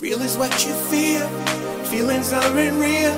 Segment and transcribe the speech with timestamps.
[0.00, 1.28] Real is what you feel,
[1.84, 3.12] feelings aren't real.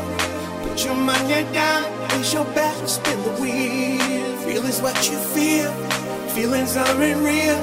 [0.67, 4.03] Put your money down, place your back, spin the wheel.
[4.45, 5.71] Real is what you feel,
[6.35, 7.63] feelings aren't real.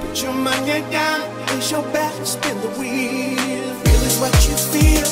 [0.00, 3.38] Put your money down, place your back, spin the wheel.
[3.38, 5.06] Real is what you feel,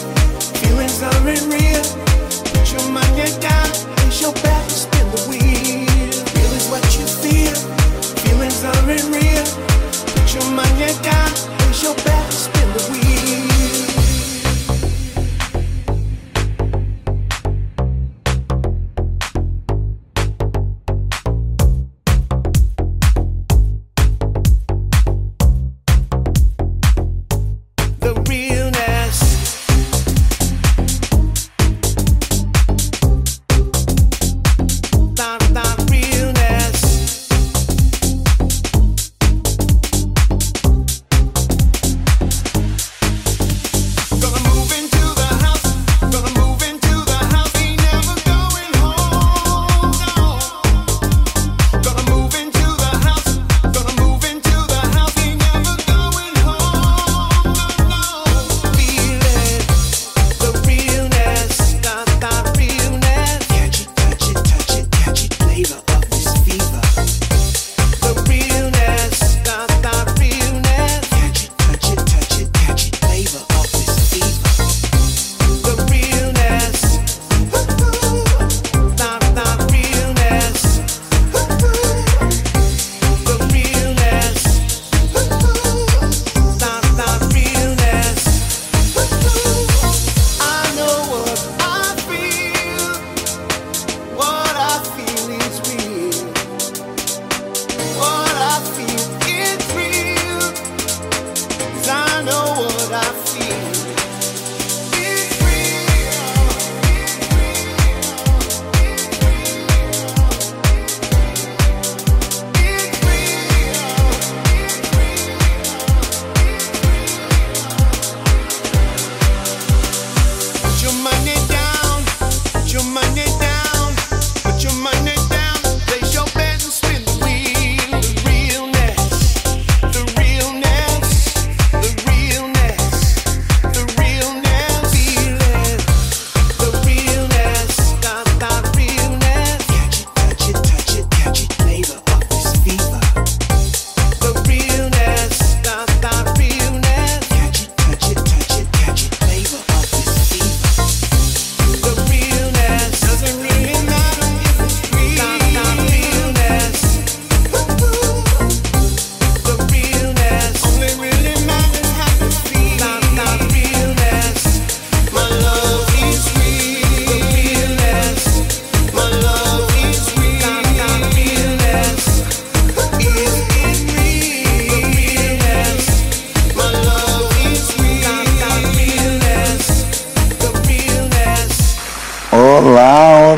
[0.59, 1.87] feelings aren't real.
[2.51, 5.87] Put your money down, place your back, spin the wheel.
[6.35, 7.55] Real is what you feel,
[8.27, 9.47] feelings aren't real.
[10.03, 14.16] Put your money down, your back, spin the wheel.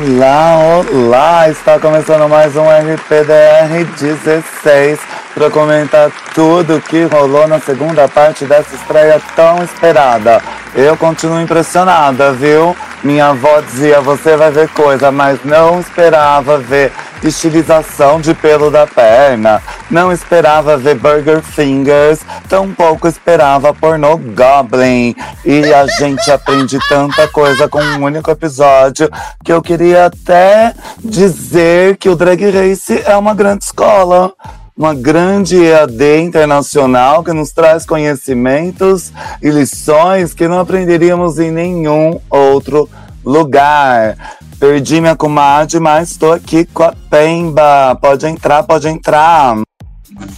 [0.09, 1.51] Olá, olá!
[1.51, 4.99] Está começando mais um RPDR 16
[5.35, 10.43] para comentar tudo que rolou na segunda parte dessa estreia tão esperada.
[10.75, 12.77] Eu continuo impressionada, viu?
[13.03, 18.87] Minha avó dizia: você vai ver coisa, mas não esperava ver estilização de pelo da
[18.87, 25.15] perna, não esperava ver Burger Fingers, tampouco esperava pornô Goblin.
[25.45, 29.11] E a gente aprende tanta coisa com um único episódio
[29.45, 34.33] que eu queria até dizer que o Drag Race é uma grande escola.
[34.79, 39.13] Uma grande EAD internacional que nos traz conhecimentos
[39.43, 42.89] e lições que não aprenderíamos em nenhum outro
[43.25, 44.17] lugar.
[44.61, 47.99] Perdi minha comadre, mas estou aqui com a Pemba.
[48.01, 49.57] Pode entrar, pode entrar.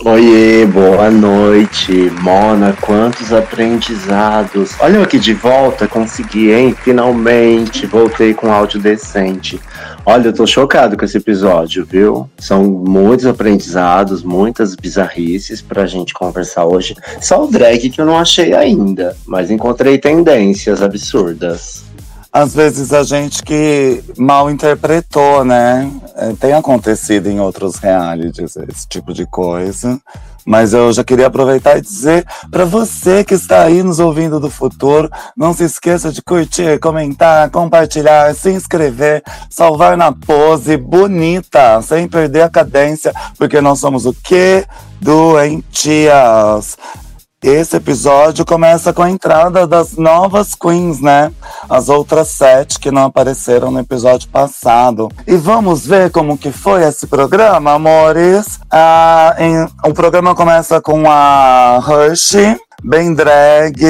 [0.05, 1.93] Oiê, boa noite.
[2.21, 4.73] Mona, quantos aprendizados.
[4.81, 6.75] Olha eu aqui de volta, consegui, hein?
[6.83, 9.61] Finalmente, voltei com áudio decente.
[10.05, 12.29] Olha, eu tô chocado com esse episódio, viu?
[12.39, 16.97] São muitos aprendizados, muitas bizarrices pra gente conversar hoje.
[17.21, 21.85] Só o drag que eu não achei ainda, mas encontrei tendências absurdas.
[22.33, 25.91] Às vezes a gente que mal interpretou, né?
[26.15, 30.01] É, Tem acontecido em outros realities esse tipo de coisa.
[30.47, 34.49] Mas eu já queria aproveitar e dizer para você que está aí nos ouvindo do
[34.49, 42.09] futuro, não se esqueça de curtir, comentar, compartilhar, se inscrever, salvar na pose bonita, sem
[42.09, 44.65] perder a cadência, porque nós somos o quê?
[45.01, 46.77] Doentias.
[47.49, 51.33] Esse episódio começa com a entrada das novas queens, né?
[51.69, 55.09] As outras sete que não apareceram no episódio passado.
[55.27, 58.61] E vamos ver como que foi esse programa, amores?
[58.71, 63.81] Ah, em, o programa começa com a Hershey, bem drag.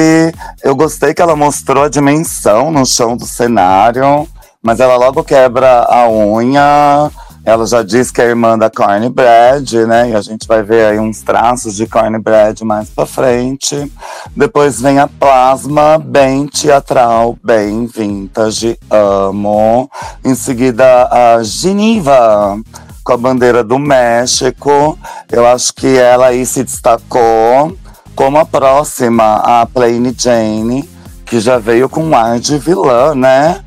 [0.63, 4.27] Eu gostei que ela mostrou a dimensão no chão do cenário,
[4.63, 7.11] mas ela logo quebra a unha.
[7.43, 10.11] Ela já diz que é irmã da Cornbread, né?
[10.11, 13.91] E a gente vai ver aí uns traços de Cornbread mais pra frente.
[14.35, 19.89] Depois vem a Plasma, bem teatral, bem vintage, amo.
[20.23, 22.59] Em seguida, a Geneva,
[23.03, 24.97] com a bandeira do México.
[25.31, 27.75] Eu acho que ela aí se destacou
[28.15, 30.87] como a próxima, a Plain Jane,
[31.25, 33.61] que já veio com um ar de vilã, né?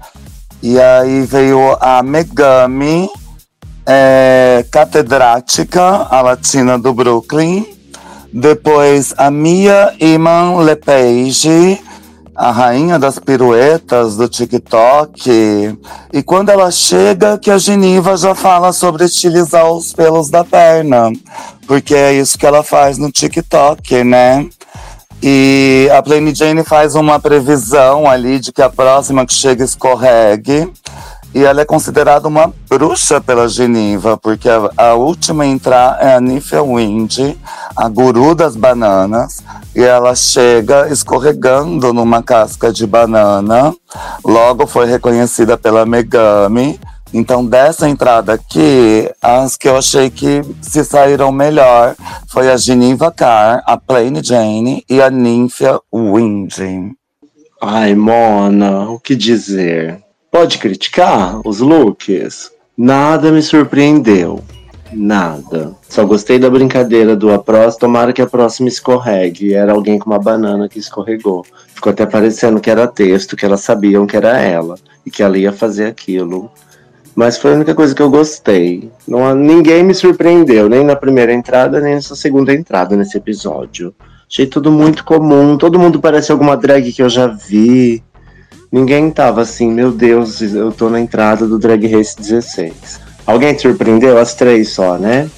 [0.62, 3.10] E aí veio a Megami,
[3.86, 7.66] é, catedrática, a latina do Brooklyn.
[8.32, 11.80] Depois a Mia Iman Lepage,
[12.34, 15.78] a rainha das piruetas do TikTok.
[16.12, 21.12] E quando ela chega, que a Geniva já fala sobre estilizar os pelos da perna.
[21.66, 24.48] Porque é isso que ela faz no TikTok, né?
[25.22, 30.70] E a Plain Jane faz uma previsão ali de que a próxima que chega escorregue.
[31.34, 36.14] E ela é considerada uma bruxa pela Geniva, porque a, a última a entrar é
[36.14, 37.18] a Nifia Wind,
[37.74, 39.42] a guru das bananas,
[39.74, 43.74] e ela chega escorregando numa casca de banana.
[44.24, 46.78] Logo foi reconhecida pela Megami.
[47.12, 51.96] Então, dessa entrada aqui, as que eu achei que se saíram melhor
[52.28, 56.58] foi a Geneva Carr, a Plain Jane e a Nymphia Wind.
[57.60, 60.03] Ai, Mona, o que dizer?
[60.34, 62.50] Pode criticar os looks?
[62.76, 64.42] Nada me surpreendeu.
[64.92, 65.76] Nada.
[65.88, 69.54] Só gostei da brincadeira do a próxima, tomara que a próxima escorregue.
[69.54, 71.46] Era alguém com uma banana que escorregou.
[71.72, 74.74] Ficou até parecendo que era texto, que elas sabiam que era ela
[75.06, 76.50] e que ela ia fazer aquilo.
[77.14, 78.90] Mas foi a única coisa que eu gostei.
[79.06, 83.94] Não, ninguém me surpreendeu, nem na primeira entrada, nem nessa segunda entrada nesse episódio.
[84.28, 85.56] Achei tudo muito comum.
[85.56, 88.02] Todo mundo parece alguma drag que eu já vi.
[88.74, 93.00] Ninguém tava assim, meu Deus, eu tô na entrada do Drag Race 16.
[93.24, 94.18] Alguém te surpreendeu?
[94.18, 95.30] As três só, né?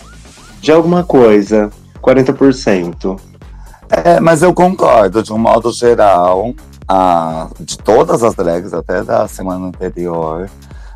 [0.59, 1.71] De alguma coisa,
[2.03, 3.21] 40%.
[3.91, 6.55] É, mas eu concordo, de um modo geral,
[6.89, 10.49] a, de todas as drags, até da semana anterior,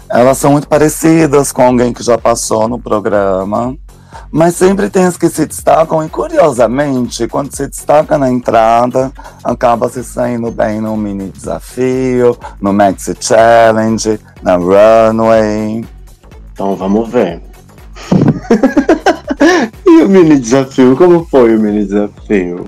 [0.08, 3.76] elas são muito parecidas com alguém que já passou no programa.
[4.31, 9.12] Mas sempre tem as que se destacam, e curiosamente, quando se destaca na entrada,
[9.43, 15.84] acaba se saindo bem no mini desafio, no Maxi Challenge, na Runway.
[16.52, 17.43] Então vamos ver.
[19.87, 20.96] e o mini desafio?
[20.96, 22.66] Como foi o mini desafio?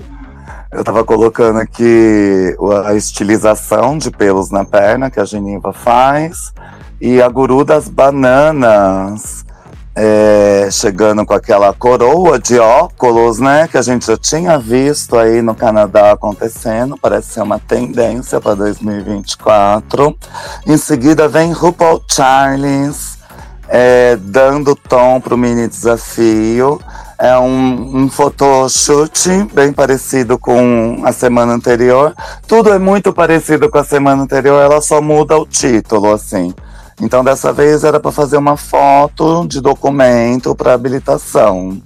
[0.71, 6.51] Eu tava colocando aqui a estilização de pelos na perna que a Geniva faz
[6.99, 9.45] e a guru das bananas
[9.95, 13.67] é, chegando com aquela coroa de óculos, né?
[13.67, 18.55] Que a gente já tinha visto aí no Canadá acontecendo, parece ser uma tendência para
[18.55, 20.15] 2024.
[20.65, 23.17] Em seguida vem RuPaul Charles,
[23.67, 26.81] é, dando tom para o mini desafio.
[27.19, 32.13] É um, um photoshoot bem parecido com a semana anterior.
[32.47, 36.53] Tudo é muito parecido com a semana anterior, ela só muda o título, assim.
[37.01, 41.81] Então, dessa vez era para fazer uma foto de documento para habilitação.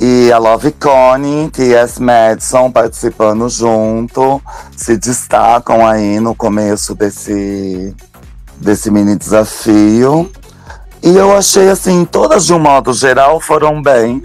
[0.00, 4.42] E a Love Connie e Yes Madison participando junto,
[4.76, 7.94] se destacam aí no começo desse,
[8.56, 10.30] desse mini desafio.
[11.02, 14.22] E eu achei assim, todas de um modo geral foram bem,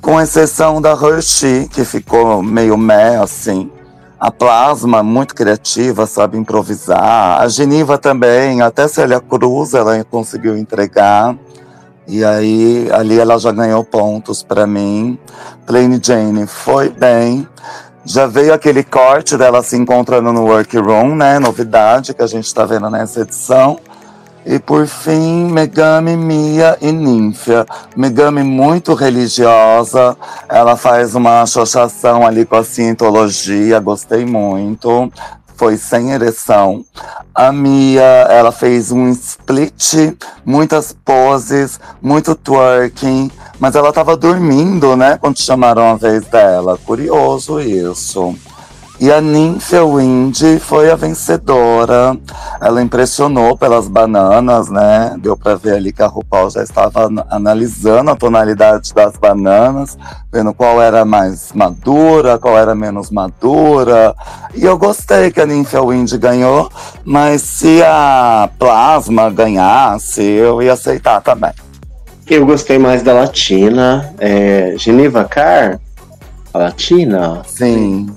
[0.00, 3.70] com exceção da Hershey, que ficou meio meh assim.
[4.20, 7.40] A Plasma, muito criativa, sabe improvisar.
[7.40, 11.34] A Geniva também, até Célia Cruz, ela conseguiu entregar.
[12.06, 15.18] E aí, ali ela já ganhou pontos para mim.
[15.64, 17.48] Plain Jane foi bem.
[18.04, 21.38] Já veio aquele corte dela se encontrando no workroom, né?
[21.38, 23.78] Novidade que a gente está vendo nessa edição.
[24.44, 27.66] E por fim, Megami, Mia e Ninfia.
[27.94, 30.16] Megami muito religiosa,
[30.48, 35.12] ela faz uma associação ali com a cientologia, gostei muito.
[35.56, 36.82] Foi sem ereção.
[37.34, 45.18] A Mia, ela fez um split, muitas poses, muito twerking, mas ela tava dormindo, né,
[45.20, 46.78] quando chamaram a vez dela.
[46.78, 48.34] Curioso isso.
[49.00, 52.14] E a Nymphia Windy foi a vencedora.
[52.60, 55.16] Ela impressionou pelas bananas, né?
[55.18, 59.96] Deu para ver ali que a RuPaul já estava analisando a tonalidade das bananas,
[60.30, 64.14] vendo qual era mais madura, qual era menos madura.
[64.54, 66.70] E eu gostei que a Nymphia Windy ganhou,
[67.02, 71.52] mas se a Plasma ganhasse, eu ia aceitar também.
[72.28, 74.12] Eu gostei mais da Latina.
[74.18, 75.80] É, Geneva Carr,
[76.52, 77.40] a Latina.
[77.46, 78.14] Sim.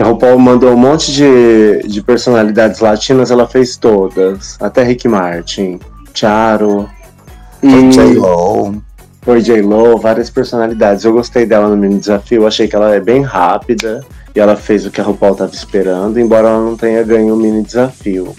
[0.00, 4.56] Que a RuPaul mandou um monte de, de personalidades latinas, ela fez todas.
[4.58, 5.78] Até Rick Martin,
[6.14, 6.88] Charo.
[7.62, 8.82] E J-Lo.
[9.20, 11.04] Foi J-Lo, várias personalidades.
[11.04, 14.02] Eu gostei dela no mini desafio, achei que ela é bem rápida.
[14.34, 17.36] E ela fez o que a RuPaul estava esperando, embora ela não tenha ganho o
[17.36, 18.34] mini desafio.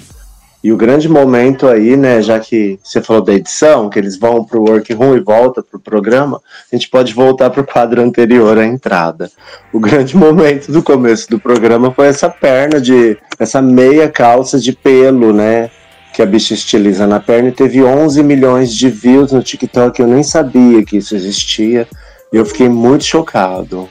[0.63, 4.44] E o grande momento aí, né, já que você falou da edição, que eles vão
[4.44, 6.39] para o workroom e volta para o programa,
[6.72, 9.32] a gente pode voltar para o quadro anterior à entrada.
[9.74, 14.72] O grande momento do começo do programa foi essa perna de, essa meia calça de
[14.72, 15.72] pelo, né,
[16.13, 20.00] que a bicha estiliza na perna e teve 11 milhões de views no TikTok.
[20.00, 21.88] Eu nem sabia que isso existia
[22.32, 23.89] e eu fiquei muito chocado.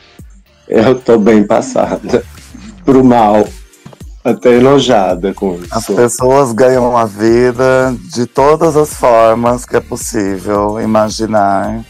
[0.68, 2.22] Eu tô bem passada
[2.84, 3.44] pro mal
[4.30, 5.68] até enojada com isso.
[5.70, 11.84] As pessoas ganham a vida de todas as formas que é possível imaginar.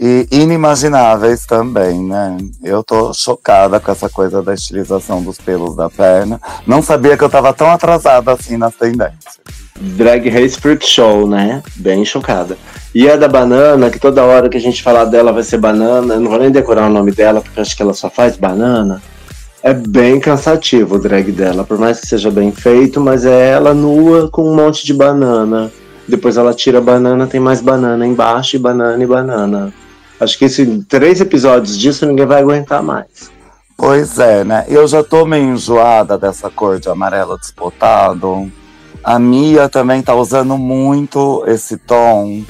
[0.00, 2.36] E inimagináveis também, né?
[2.62, 6.40] Eu tô chocada com essa coisa da estilização dos pelos da perna.
[6.64, 9.40] Não sabia que eu tava tão atrasada assim nas tendências.
[9.80, 11.62] Drag Race Freak Show, né?
[11.76, 12.56] Bem chocada.
[12.94, 16.14] E a da banana, que toda hora que a gente falar dela vai ser banana.
[16.14, 19.02] Eu não vou nem decorar o nome dela, porque acho que ela só faz banana.
[19.68, 23.74] É bem cansativo o drag dela, por mais que seja bem feito, mas é ela
[23.74, 25.70] nua com um monte de banana.
[26.08, 29.70] Depois ela tira a banana, tem mais banana embaixo, e banana e banana.
[30.18, 33.30] Acho que esse três episódios disso ninguém vai aguentar mais.
[33.76, 34.64] Pois é, né?
[34.68, 38.50] Eu já tô meio enjoada dessa cor de amarelo disputado.
[39.04, 42.42] A Mia também tá usando muito esse tom.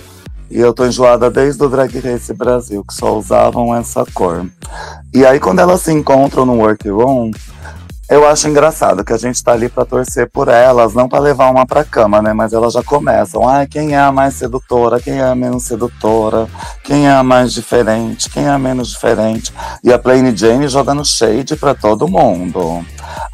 [0.51, 4.47] E eu tô enjoada desde o Drag Race Brasil, que só usavam essa cor.
[5.15, 7.31] E aí, quando elas se encontram no workroom,
[8.09, 11.51] eu acho engraçado que a gente tá ali para torcer por elas, não para levar
[11.51, 12.33] uma pra cama, né?
[12.33, 13.47] Mas elas já começam.
[13.47, 14.99] Ai, quem é a mais sedutora?
[14.99, 16.49] Quem é a menos sedutora?
[16.83, 18.31] Quem é a mais diferente?
[18.31, 19.53] Quem é a menos diferente?
[19.85, 22.83] E a Plain Jane jogando shade para todo mundo.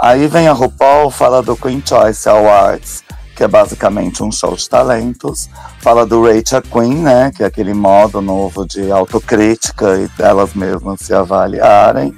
[0.01, 4.69] Aí vem a RuPaul, fala do Queen Choice Awards que é basicamente um show de
[4.69, 5.49] talentos.
[5.81, 11.01] Fala do Rachel Queen, né, que é aquele modo novo de autocrítica e delas mesmas
[11.01, 12.15] se avaliarem.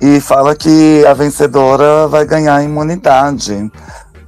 [0.00, 3.70] E fala que a vencedora vai ganhar imunidade.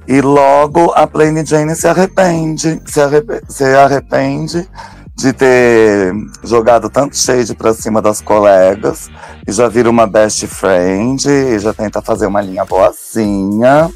[0.07, 4.69] E logo a Plain Jane se arrepende, se arrepende, se arrepende
[5.15, 6.13] de ter
[6.43, 9.09] jogado tanto shade pra cima das colegas
[9.47, 13.89] e já vira uma best friend e já tenta fazer uma linha boazinha.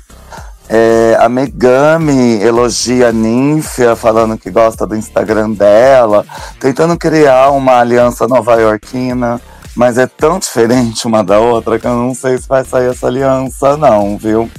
[0.68, 6.26] É, a Megami elogia a Ninfia, falando que gosta do Instagram dela,
[6.60, 9.40] tentando criar uma aliança nova-iorquina,
[9.76, 13.08] mas é tão diferente uma da outra que eu não sei se vai sair essa
[13.08, 14.50] aliança, não, viu?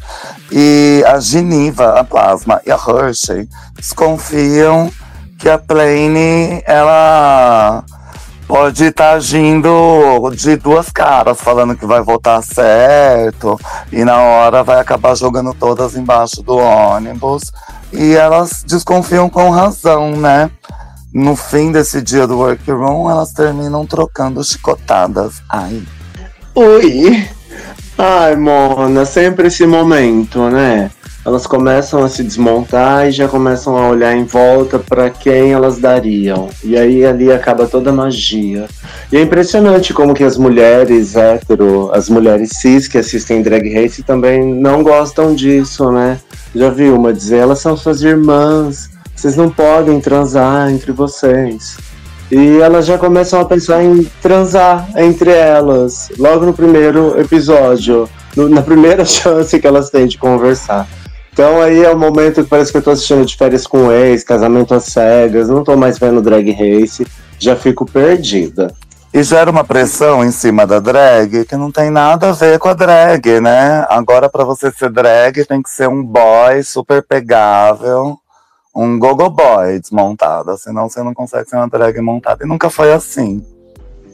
[0.53, 4.91] E a Geneva, a Plasma e a Hershey desconfiam
[5.39, 7.85] que a Plane, ela
[8.47, 13.59] pode estar tá agindo de duas caras, falando que vai votar certo,
[13.93, 17.53] e na hora vai acabar jogando todas embaixo do ônibus.
[17.93, 20.51] E elas desconfiam com razão, né?
[21.13, 25.43] No fim desse dia do workroom, elas terminam trocando chicotadas.
[25.49, 25.83] Ai.
[26.55, 27.29] Oi!
[27.97, 30.91] Ai, Mona, sempre esse momento, né?
[31.27, 35.77] Elas começam a se desmontar e já começam a olhar em volta para quem elas
[35.77, 36.49] dariam.
[36.63, 38.69] E aí ali acaba toda a magia.
[39.11, 44.05] E é impressionante como que as mulheres hétero, as mulheres cis que assistem Drag Race
[44.05, 46.21] também não gostam disso, né?
[46.55, 51.77] Já viu uma dizer, elas são suas irmãs, vocês não podem transar entre vocês.
[52.31, 58.49] E elas já começam a pensar em transar entre elas, logo no primeiro episódio, no,
[58.49, 60.87] na primeira chance que elas têm de conversar.
[61.37, 64.25] Então aí é o momento que parece que eu tô assistindo de férias com ex,
[64.25, 67.07] casamento às cegas, não tô mais vendo drag race,
[67.39, 68.73] já fico perdida.
[69.13, 72.71] E gera uma pressão em cima da drag que não tem nada a ver com
[72.71, 73.85] a drag, né?
[73.91, 78.17] Agora, para você ser drag, tem que ser um boy super pegável,
[78.75, 82.45] um gogo boy desmontado, senão você não consegue ser uma drag montada.
[82.47, 83.45] E nunca foi assim.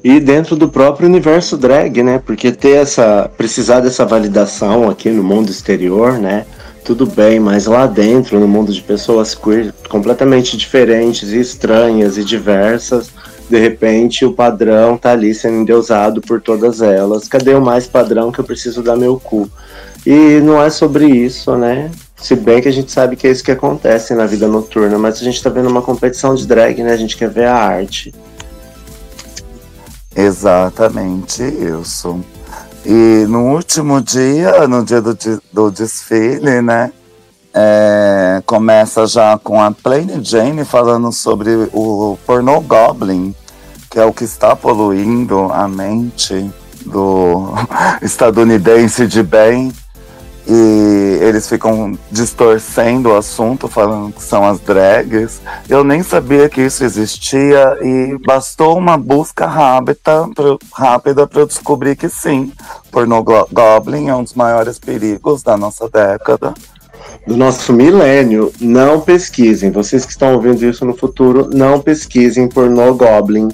[0.02, 2.19] E dentro do próprio universo drag, né?
[2.19, 3.31] Porque ter essa.
[3.37, 6.47] precisar dessa validação aqui no mundo exterior, né?
[6.85, 12.25] Tudo bem, mas lá dentro, no mundo de pessoas queer completamente diferentes e estranhas e
[12.25, 13.11] diversas,
[13.49, 17.29] de repente o padrão tá ali sendo endeusado por todas elas.
[17.29, 19.49] Cadê o mais padrão que eu preciso dar meu cu?
[20.05, 21.91] E não é sobre isso, né?
[22.17, 25.21] Se bem que a gente sabe que é isso que acontece na vida noturna, mas
[25.21, 26.93] a gente tá vendo uma competição de drag, né?
[26.93, 28.12] A gente quer ver a arte.
[30.15, 32.21] Exatamente isso.
[32.85, 35.17] E no último dia, no dia do,
[35.53, 36.93] do desfile, né?
[37.55, 43.35] É, começa já com a Plain Jane falando sobre o pornô Goblin,
[43.91, 46.51] que é o que está poluindo a mente
[46.87, 47.53] do
[48.01, 49.71] estadunidense de bem
[50.46, 55.40] e eles ficam distorcendo o assunto, falando que são as drags.
[55.68, 60.28] Eu nem sabia que isso existia e bastou uma busca rápida,
[60.72, 62.52] rápida para eu descobrir que sim,
[62.90, 66.54] porno goblin é um dos maiores perigos da nossa década.
[67.26, 69.70] Do nosso milênio, não pesquisem.
[69.70, 73.49] Vocês que estão ouvindo isso no futuro, não pesquisem porno goblin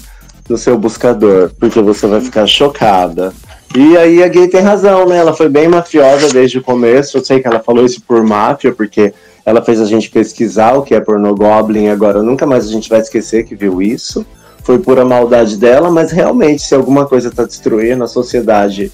[0.48, 3.32] no seu buscador, porque você vai ficar chocada.
[3.76, 5.18] E aí a gay tem razão, né?
[5.18, 7.18] Ela foi bem mafiosa desde o começo.
[7.18, 9.12] Eu sei que ela falou isso por máfia, porque
[9.44, 11.88] ela fez a gente pesquisar o que é porno goblin.
[11.88, 14.26] Agora nunca mais a gente vai esquecer que viu isso.
[14.62, 18.92] Foi pura maldade dela, mas realmente, se alguma coisa está destruindo a sociedade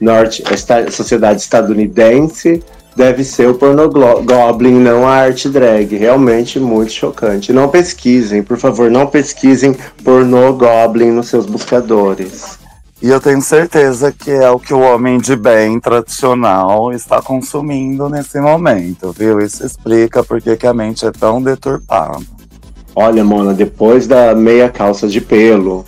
[0.00, 2.62] norte, a sociedade estadunidense,
[2.96, 5.96] deve ser o porno goblin, não a arte drag.
[5.96, 7.52] Realmente muito chocante.
[7.52, 12.59] Não pesquisem, por favor, não pesquisem porno goblin nos seus buscadores.
[13.02, 18.10] E eu tenho certeza que é o que o homem de bem tradicional está consumindo
[18.10, 19.40] nesse momento, viu?
[19.40, 22.18] Isso explica porque que a mente é tão deturpada.
[22.94, 25.86] Olha, Mona, depois da meia calça de pelo,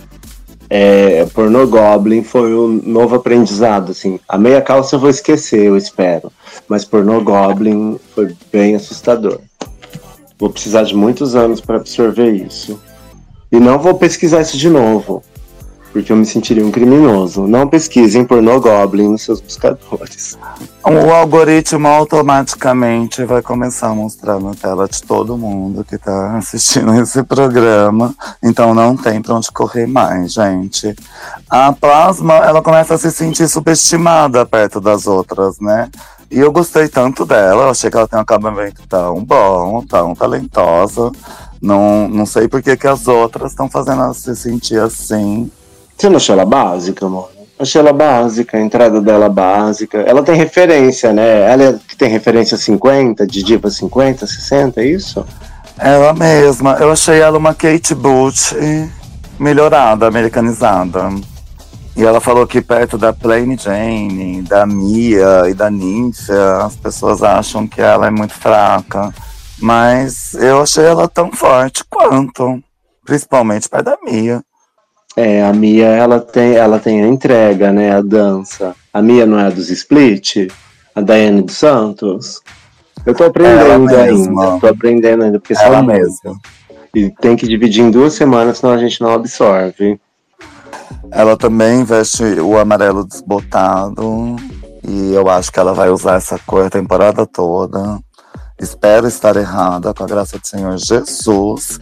[0.67, 4.19] é, Porno Goblin foi um novo aprendizado, assim.
[4.27, 6.31] A meia calça eu vou esquecer, eu espero.
[6.67, 9.39] Mas Porno Goblin foi bem assustador.
[10.39, 12.81] Vou precisar de muitos anos para absorver isso.
[13.51, 15.21] E não vou pesquisar isso de novo
[15.93, 17.45] porque eu me sentiria um criminoso.
[17.47, 20.37] Não pesquisem pornô Goblin nos seus buscadores.
[20.83, 26.93] O algoritmo automaticamente vai começar a mostrar na tela de todo mundo que está assistindo
[26.99, 28.13] esse programa.
[28.41, 30.95] Então não tem para onde correr mais, gente.
[31.47, 35.89] A Plasma, ela começa a se sentir subestimada perto das outras, né?
[36.31, 40.15] E eu gostei tanto dela, eu achei que ela tem um acabamento tão bom, tão
[40.15, 41.11] talentosa.
[41.61, 45.51] Não, não sei por que, que as outras estão fazendo ela se sentir assim.
[45.97, 47.27] Você não achou ela básica, mano?
[47.57, 49.99] Achei ela básica, a entrada dela básica.
[49.99, 51.51] Ela tem referência, né?
[51.51, 55.25] Ela é, tem referência 50, de diva 50, 60, é isso?
[55.77, 56.73] Ela mesma.
[56.79, 58.55] Eu achei ela uma Kate Bush
[59.39, 61.09] melhorada, americanizada.
[61.95, 67.21] E ela falou que perto da Plain Jane, da Mia e da Ninfa, as pessoas
[67.21, 69.13] acham que ela é muito fraca.
[69.59, 72.61] Mas eu achei ela tão forte quanto.
[73.05, 74.41] Principalmente perto da Mia.
[75.15, 78.75] É, a Mia, ela tem, ela tem a entrega, né, a dança.
[78.91, 80.47] A Mia não é a dos Split?
[80.95, 82.41] A Daiane dos Santos?
[83.05, 86.35] Eu tô aprendendo ainda, tô aprendendo ainda, porque ela mesma.
[86.95, 89.99] E tem que dividir em duas semanas, senão a gente não absorve.
[91.11, 94.35] Ela também veste o amarelo desbotado.
[94.87, 97.99] E eu acho que ela vai usar essa cor a temporada toda.
[98.63, 101.77] Espero estar errada, com a graça do Senhor Jesus.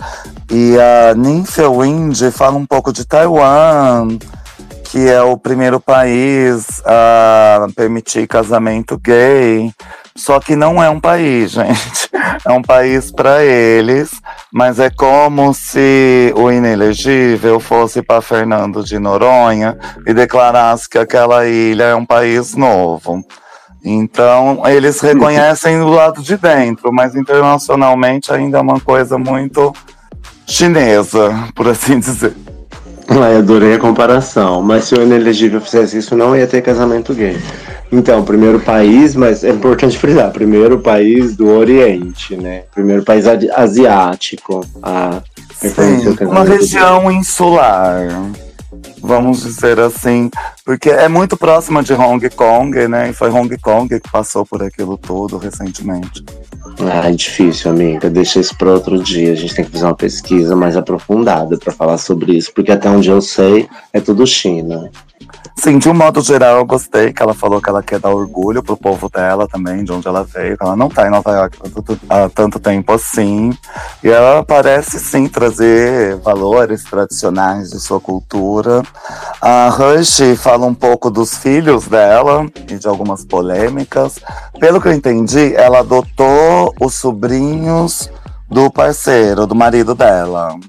[0.51, 4.17] E a Ninfa Wind fala um pouco de Taiwan,
[4.85, 9.71] que é o primeiro país a permitir casamento gay.
[10.15, 12.09] Só que não é um país, gente.
[12.43, 14.09] É um país para eles,
[14.51, 21.45] mas é como se o inelegível fosse para Fernando de Noronha e declarasse que aquela
[21.45, 23.23] ilha é um país novo.
[23.83, 29.73] Então, eles reconhecem do lado de dentro, mas internacionalmente ainda é uma coisa muito
[30.45, 32.33] chinesa, por assim dizer.
[33.07, 37.37] Ah, adorei a comparação, mas se o inelegível fizesse isso, não ia ter casamento gay.
[37.91, 42.63] Então, primeiro país, mas é importante frisar, primeiro país do Oriente, né?
[42.73, 45.21] Primeiro país asiático a
[45.55, 47.17] Sim, uma região gay.
[47.17, 48.07] insular
[49.01, 50.29] vamos dizer assim,
[50.65, 53.09] porque é muito próxima de Hong Kong, né?
[53.09, 56.23] E foi Hong Kong que passou por aquilo tudo recentemente.
[56.79, 58.09] Ah, é difícil, amiga.
[58.09, 59.33] Deixa isso para outro dia.
[59.33, 62.89] A gente tem que fazer uma pesquisa mais aprofundada para falar sobre isso, porque até
[62.89, 64.89] onde eu sei é tudo China.
[65.57, 68.63] Sim, de um modo geral, eu gostei que ela falou que ela quer dar orgulho
[68.63, 71.57] pro povo dela também, de onde ela veio, que ela não tá em Nova York
[72.09, 73.51] há tanto tempo assim.
[74.03, 78.81] E ela parece sim trazer valores tradicionais de sua cultura.
[79.39, 84.19] A Rush fala um pouco dos filhos dela e de algumas polêmicas.
[84.59, 88.09] Pelo que eu entendi, ela adotou os sobrinhos
[88.49, 90.59] do parceiro, do marido dela.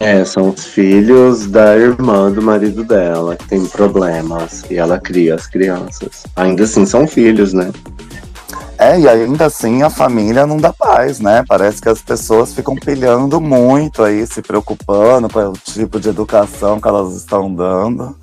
[0.00, 5.34] É, são os filhos da irmã do marido dela que tem problemas e ela cria
[5.34, 6.24] as crianças.
[6.34, 7.70] Ainda assim são filhos, né?
[8.78, 11.44] É, e ainda assim a família não dá paz, né?
[11.46, 16.80] Parece que as pessoas ficam pilhando muito aí, se preocupando com o tipo de educação
[16.80, 18.16] que elas estão dando.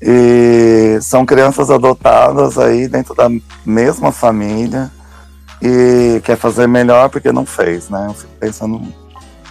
[0.00, 3.28] E são crianças adotadas aí dentro da
[3.64, 4.92] mesma família
[5.60, 8.06] e quer fazer melhor porque não fez, né?
[8.08, 8.80] Eu fico pensando.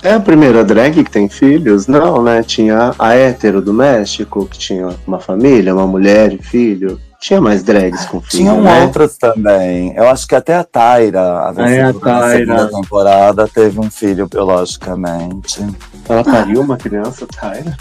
[0.03, 1.87] É a primeira drag que tem filhos?
[1.87, 2.43] Não, né?
[2.43, 6.99] Tinha a hétero do México, que tinha uma família, uma mulher e filho.
[7.19, 8.83] Tinha mais drags com filho, Tinham né?
[8.83, 9.95] outras também.
[9.95, 14.27] Eu acho que até a Tyra, a é, a vencedora da temporada, teve um filho
[14.27, 15.65] biologicamente.
[16.07, 17.75] Ela pariu uma criança, Tyra?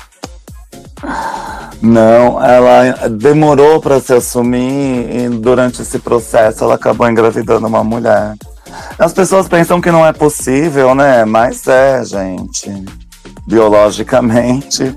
[1.82, 8.34] Não, ela demorou para se assumir e durante esse processo ela acabou engravidando uma mulher.
[8.98, 11.24] As pessoas pensam que não é possível, né?
[11.24, 12.84] Mas é, gente.
[13.46, 14.96] Biologicamente,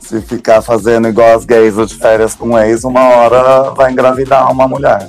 [0.00, 4.50] se ficar fazendo igual as gays ou de férias com ex, uma hora vai engravidar
[4.52, 5.08] uma mulher.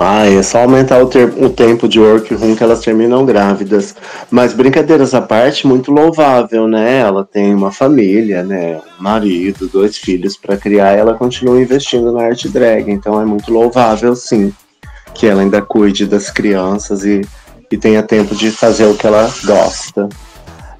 [0.00, 3.96] Ah, é só aumentar o, ter- o tempo de workroom que elas terminam grávidas.
[4.30, 7.00] Mas brincadeiras à parte, muito louvável, né?
[7.00, 8.80] Ela tem uma família, né?
[8.98, 12.88] Um marido, dois filhos para criar ela continua investindo na arte drag.
[12.90, 14.52] Então é muito louvável, sim,
[15.14, 17.22] que ela ainda cuide das crianças e,
[17.70, 20.08] e tenha tempo de fazer o que ela gosta.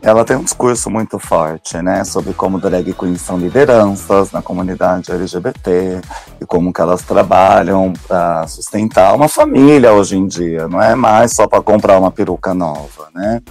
[0.01, 5.11] Ela tem um discurso muito forte, né, sobre como drag queens são lideranças na comunidade
[5.11, 6.01] LGBT
[6.41, 11.33] e como que elas trabalham para sustentar uma família hoje em dia, não é mais
[11.35, 13.43] só para comprar uma peruca nova, né?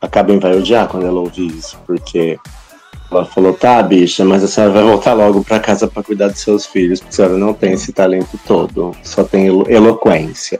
[0.00, 2.38] A Cabem vai odiar quando ela ouvir isso, porque
[3.10, 6.40] ela falou: tá, bicha, mas a senhora vai voltar logo pra casa pra cuidar dos
[6.40, 10.58] seus filhos, porque a senhora não tem esse talento todo, só tem elo- eloquência.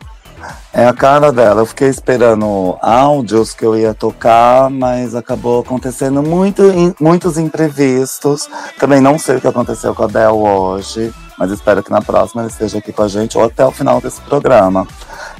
[0.72, 1.62] É a cara dela.
[1.62, 6.62] Eu fiquei esperando áudios que eu ia tocar, mas acabou acontecendo muito,
[7.00, 8.48] muitos imprevistos.
[8.78, 12.42] Também não sei o que aconteceu com a Bel hoje, mas espero que na próxima
[12.42, 14.86] ela esteja aqui com a gente ou até o final desse programa.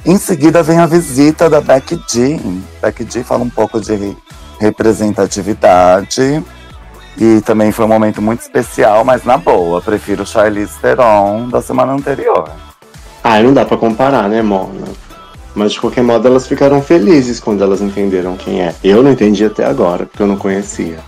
[0.05, 2.39] Em seguida vem a visita da Becky G.
[2.81, 4.15] Becky G fala um pouco de
[4.59, 6.43] representatividade.
[7.17, 11.93] E também foi um momento muito especial, mas na boa, prefiro Charlize Theron da semana
[11.93, 12.49] anterior.
[13.27, 14.85] Ah, não dá pra comparar, né, Mona?
[15.55, 18.75] Mas de qualquer modo elas ficaram felizes quando elas entenderam quem é.
[18.83, 20.99] Eu não entendi até agora, porque eu não conhecia.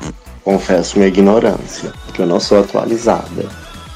[0.44, 3.46] Confesso minha ignorância, que eu não sou atualizada.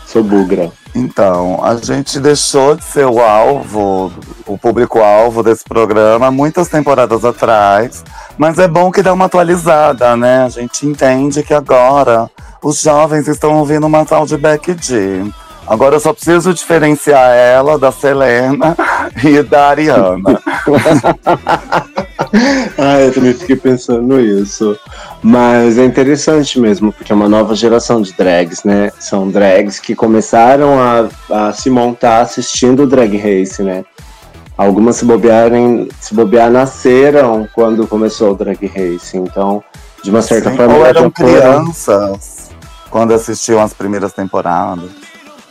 [0.05, 0.71] Sou bugra.
[0.93, 4.12] Então, a gente deixou de ser o alvo,
[4.45, 8.03] o público-alvo desse programa muitas temporadas atrás,
[8.38, 10.43] mas é bom que dá uma atualizada, né?
[10.43, 12.29] A gente entende que agora
[12.62, 15.25] os jovens estão ouvindo uma tal de Becky G.
[15.67, 18.76] Agora eu só preciso diferenciar ela da Selena
[19.24, 20.41] e da Ariana.
[22.78, 24.78] ah, eu também fiquei pensando isso.
[25.24, 28.91] Mas é interessante mesmo, porque é uma nova geração de drags, né?
[29.00, 33.86] São drags que começaram a, a se montar assistindo o Drag Race, né?
[34.58, 39.15] Algumas se bobearem, se bobear nasceram quando começou o Drag Race.
[39.15, 39.63] Então,
[40.04, 42.50] de uma certa Sim, forma, ou eram foram- crianças
[42.89, 44.89] quando assistiam as primeiras temporadas.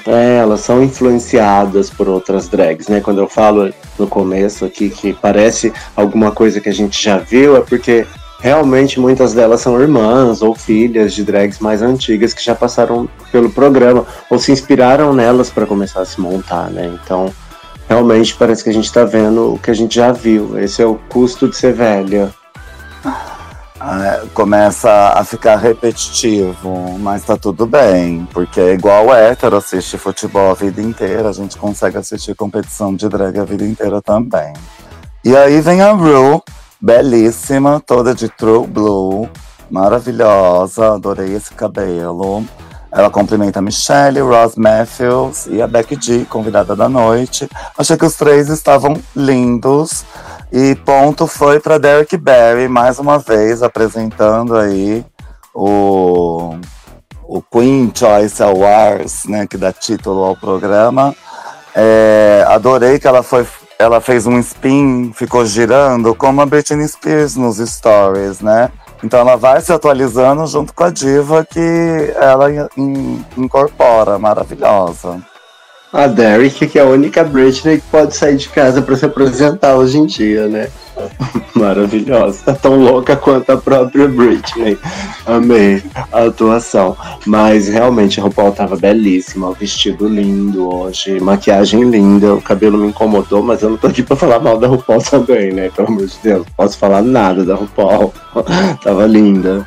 [0.06, 3.00] É, elas são influenciadas por outras drags, né?
[3.00, 7.56] Quando eu falo no começo aqui que parece alguma coisa que a gente já viu,
[7.56, 8.06] é porque
[8.40, 13.50] realmente muitas delas são irmãs ou filhas de drags mais antigas que já passaram pelo
[13.50, 16.98] programa ou se inspiraram nelas para começar a se montar, né?
[17.02, 17.32] Então,
[17.88, 20.58] realmente parece que a gente tá vendo o que a gente já viu.
[20.58, 22.30] Esse é o custo de ser velha.
[23.82, 30.50] Ah, começa a ficar repetitivo, mas tá tudo bem, porque é igual hétero assistir futebol
[30.50, 34.52] a vida inteira, a gente consegue assistir competição de drag a vida inteira também.
[35.24, 36.42] E aí vem a Ru,
[36.78, 39.26] belíssima, toda de true blue,
[39.70, 42.44] maravilhosa, adorei esse cabelo.
[42.92, 47.48] Ela cumprimenta a Michelle, Ross Matthews e a Becky G, convidada da noite.
[47.78, 50.04] Achei que os três estavam lindos.
[50.52, 55.04] E ponto foi para Derek Barry, mais uma vez, apresentando aí
[55.54, 56.56] o,
[57.22, 61.14] o Queen Choice Awards, né, que dá título ao programa.
[61.74, 63.46] É, adorei que ela foi.
[63.78, 68.70] Ela fez um spin, ficou girando, como a Britney Spears nos stories, né?
[69.02, 75.22] Então ela vai se atualizando junto com a diva que ela in- incorpora, maravilhosa.
[75.92, 79.74] A Derek, que é a única Britney que pode sair de casa para se apresentar
[79.74, 80.68] hoje em dia, né?
[81.52, 82.44] Maravilhosa.
[82.44, 84.78] Tá tão louca quanto a própria Britney.
[85.26, 86.96] Amei a atuação.
[87.26, 92.88] Mas realmente a RuPaul tava belíssima, o vestido lindo hoje, maquiagem linda, o cabelo me
[92.88, 95.70] incomodou, mas eu não tô aqui pra falar mal da RuPaul também, né?
[95.74, 98.14] Pelo amor de Deus, não posso falar nada da RuPaul.
[98.82, 99.66] tava linda.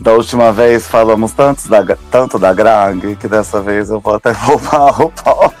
[0.00, 4.30] Da última vez falamos tanto da, tanto da Grag que dessa vez eu vou até
[4.36, 5.52] roubar o pau.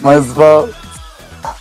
[0.00, 0.85] Mas vamos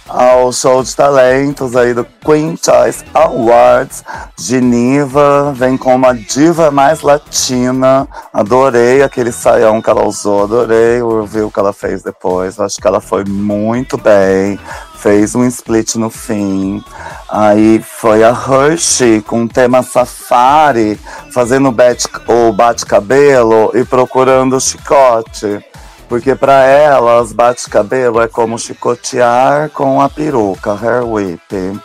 [0.08, 4.04] ao show de talentos aí do Queen Choice Awards.
[4.38, 8.08] Geneva vem com uma diva mais latina.
[8.34, 12.60] Adorei aquele saião que ela usou, adorei o review que ela fez depois.
[12.60, 14.60] Acho que ela foi muito bem.
[14.96, 16.84] Fez um split no fim.
[17.30, 21.00] Aí foi a Hershey com o tema Safari,
[21.32, 25.64] fazendo o bate-cabelo e procurando o chicote.
[26.08, 31.80] Porque para elas, bate-cabelo é como chicotear com a peruca, hair whip.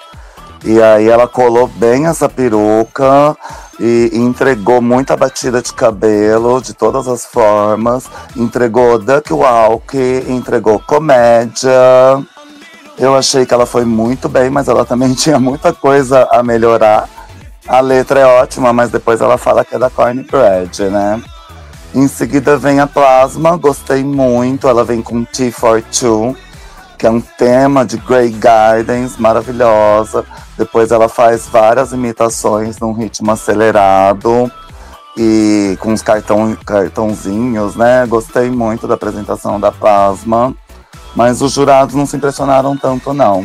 [0.63, 3.35] E aí ela colou bem essa peruca
[3.79, 8.05] e entregou muita batida de cabelo de todas as formas.
[8.37, 9.97] Entregou duck walk,
[10.29, 11.73] entregou comédia.
[12.99, 17.09] Eu achei que ela foi muito bem, mas ela também tinha muita coisa a melhorar.
[17.67, 21.23] A letra é ótima, mas depois ela fala que é da Cornbread, né?
[21.93, 24.69] Em seguida vem a Plasma, gostei muito.
[24.69, 26.37] Ela vem com T for Two,
[26.97, 30.25] que é um tema de Grey Gardens, maravilhosa.
[30.57, 34.51] Depois ela faz várias imitações num ritmo acelerado
[35.17, 38.07] e com os cartão, cartãozinhos, né?
[38.07, 40.55] Gostei muito da apresentação da Plasma,
[41.17, 43.45] mas os jurados não se impressionaram tanto, não.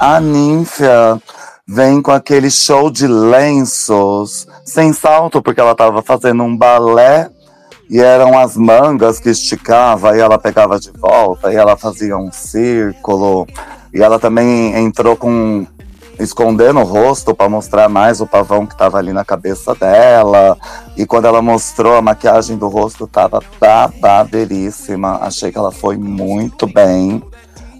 [0.00, 1.20] A Ninfia
[1.68, 7.28] vem com aquele show de lenços, sem salto, porque ela estava fazendo um balé
[7.88, 12.32] e eram as mangas que esticava e ela pegava de volta e ela fazia um
[12.32, 13.46] círculo.
[13.94, 15.66] E ela também entrou com
[16.18, 20.58] escondendo o rosto para mostrar mais o pavão que estava ali na cabeça dela.
[20.96, 25.18] E quando ela mostrou a maquiagem do rosto, estava babaderíssima.
[25.22, 27.22] Achei que ela foi muito bem.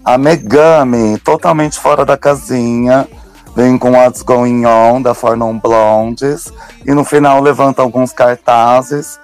[0.05, 3.05] A Megami, totalmente fora da casinha,
[3.53, 6.53] vem com What's Going On, da For Non Blondes.
[6.85, 9.19] E no final levanta alguns cartazes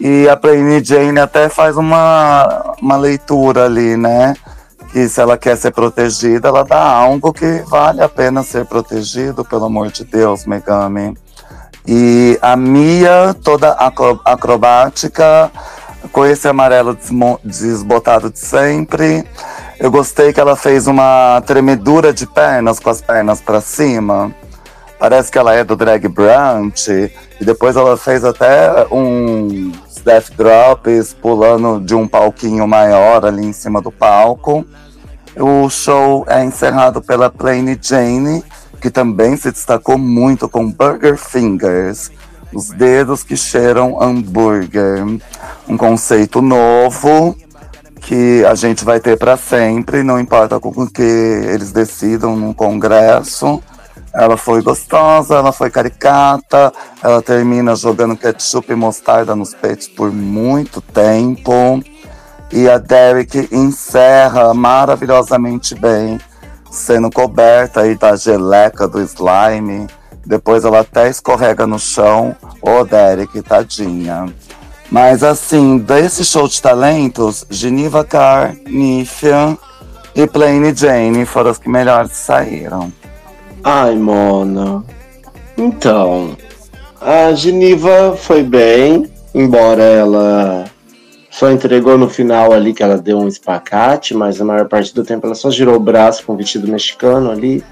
[0.00, 4.34] e a Plain Jane até faz uma, uma leitura ali, né?
[4.92, 9.44] Que se ela quer ser protegida, ela dá algo que vale a pena ser protegido,
[9.44, 11.16] pelo amor de Deus, Megami.
[11.86, 13.70] E a Mia, toda
[14.24, 15.50] acrobática,
[16.12, 16.96] com esse amarelo
[17.44, 19.24] desbotado de sempre.
[19.78, 24.34] Eu gostei que ela fez uma tremedura de pernas com as pernas para cima.
[24.98, 26.88] Parece que ela é do drag brunch.
[27.40, 29.72] E depois ela fez até um
[30.04, 34.64] death drops pulando de um palquinho maior ali em cima do palco.
[35.36, 38.44] O show é encerrado pela Plain Jane,
[38.80, 42.10] que também se destacou muito com Burger Fingers,
[42.52, 45.04] os dedos que cheiram hambúrguer.
[45.66, 47.34] Um conceito novo
[48.00, 52.54] que a gente vai ter para sempre, não importa com o que eles decidam no
[52.54, 53.62] congresso.
[54.14, 56.72] Ela foi gostosa, ela foi caricata,
[57.02, 61.82] ela termina jogando ketchup e mostarda nos peitos por muito tempo.
[62.52, 66.20] E a Derek encerra maravilhosamente bem,
[66.70, 69.88] sendo coberta aí da geleca do slime.
[70.24, 72.36] Depois ela até escorrega no chão.
[72.62, 74.32] Ô, oh, Derek, tadinha.
[74.90, 79.58] Mas assim, desse show de talentos, Geneva Carr, Nifia
[80.14, 82.92] e Plain Jane foram as que melhores saíram.
[83.66, 84.84] Ai, Mona.
[85.56, 86.36] Então,
[87.00, 90.66] a Geneva foi bem, embora ela
[91.30, 95.02] só entregou no final ali que ela deu um espacate, mas a maior parte do
[95.02, 97.64] tempo ela só girou o braço com o vestido mexicano ali.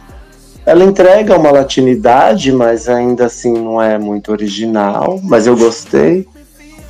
[0.65, 6.27] Ela entrega uma latinidade, mas ainda assim não é muito original, mas eu gostei.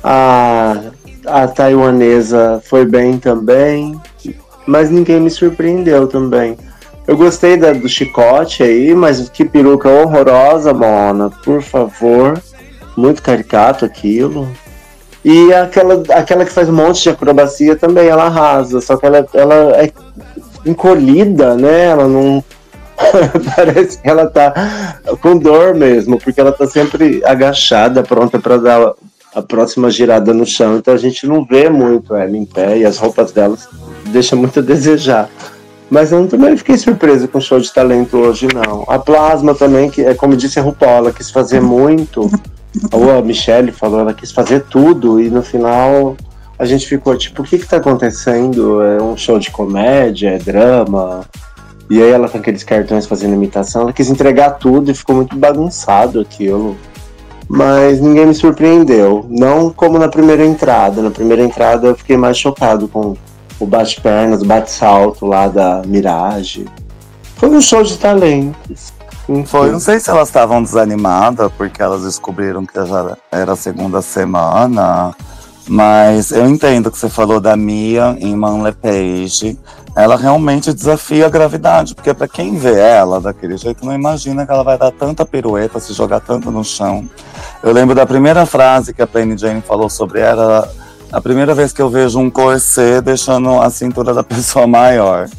[0.01, 0.77] A,
[1.25, 3.99] a taiwanesa foi bem também,
[4.65, 6.55] mas ninguém me surpreendeu também.
[7.07, 11.29] Eu gostei da, do chicote aí, mas que peruca horrorosa, Mona.
[11.29, 12.41] Por favor.
[12.95, 14.47] Muito caricato aquilo.
[15.25, 18.81] E aquela, aquela que faz um monte de acrobacia também, ela arrasa.
[18.81, 19.91] Só que ela, ela é
[20.65, 21.85] encolhida, né?
[21.85, 22.43] Ela não.
[23.55, 28.93] Parece que ela tá com dor mesmo, porque ela tá sempre agachada, pronta para dar
[29.33, 30.77] a próxima girada no chão.
[30.77, 33.67] Então a gente não vê muito ela em pé e as roupas delas
[34.05, 35.29] deixam muito a desejar.
[35.93, 38.83] Mas eu também fiquei surpreso com o show de talento hoje, não.
[38.87, 42.31] A Plasma também, que é como disse a RuPaul, ela quis fazer muito.
[42.91, 46.17] Ou a Michelle falou, ela quis fazer tudo e no final
[46.57, 48.81] a gente ficou tipo, o que que tá acontecendo?
[48.81, 51.21] É um show de comédia, é drama?
[51.91, 55.37] E aí ela com aqueles cartões fazendo imitação, ela quis entregar tudo e ficou muito
[55.37, 56.75] bagunçado aquilo.
[57.47, 59.27] Mas ninguém me surpreendeu.
[59.29, 61.03] Não como na primeira entrada.
[61.03, 63.15] Na primeira entrada eu fiquei mais chocado com
[63.63, 66.65] o bate-pernas, o bate-salto lá da Mirage.
[67.35, 68.93] Foi um show de talentos.
[69.45, 74.01] Foi, não sei se elas estavam desanimadas porque elas descobriram que já era a segunda
[74.01, 75.15] semana,
[75.67, 79.57] mas eu entendo que você falou da Mia em Man Lepage.
[79.95, 84.51] Ela realmente desafia a gravidade, porque para quem vê ela daquele jeito não imagina que
[84.51, 87.07] ela vai dar tanta pirueta, se jogar tanto no chão.
[87.61, 90.67] Eu lembro da primeira frase que a Penny Jane falou sobre ela,
[91.13, 95.29] a primeira vez que eu vejo um corset deixando a cintura da pessoa maior.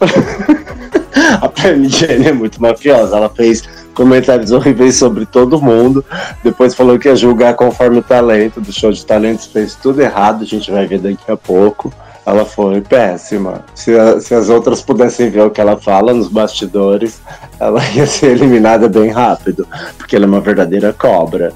[0.00, 3.16] a Jane é muito mafiosa.
[3.16, 6.04] Ela fez comentários horríveis sobre todo mundo.
[6.44, 9.46] Depois falou que ia julgar conforme o talento do show de talentos.
[9.46, 11.92] Fez tudo errado, a gente vai ver daqui a pouco.
[12.24, 13.64] Ela foi péssima.
[13.74, 17.20] Se, a, se, as outras pudessem ver o que ela fala nos bastidores,
[17.58, 19.66] ela ia ser eliminada bem rápido,
[19.98, 21.52] porque ela é uma verdadeira cobra.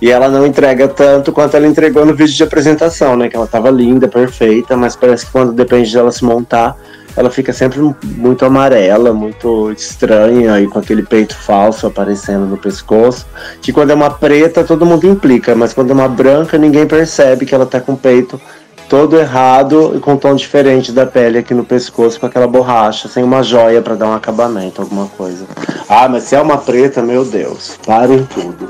[0.00, 3.28] E ela não entrega tanto quanto ela entregou no vídeo de apresentação, né?
[3.28, 6.76] Que ela tava linda, perfeita, mas parece que quando depende dela se montar,
[7.16, 13.26] ela fica sempre muito amarela, muito estranha e com aquele peito falso aparecendo no pescoço.
[13.62, 17.46] Que quando é uma preta todo mundo implica, mas quando é uma branca ninguém percebe
[17.46, 18.38] que ela tá com o peito
[18.86, 23.08] todo errado e com um tom diferente da pele aqui no pescoço, com aquela borracha,
[23.08, 25.44] sem uma joia para dar um acabamento, alguma coisa.
[25.88, 28.68] Ah, mas se é uma preta, meu Deus, parem tudo.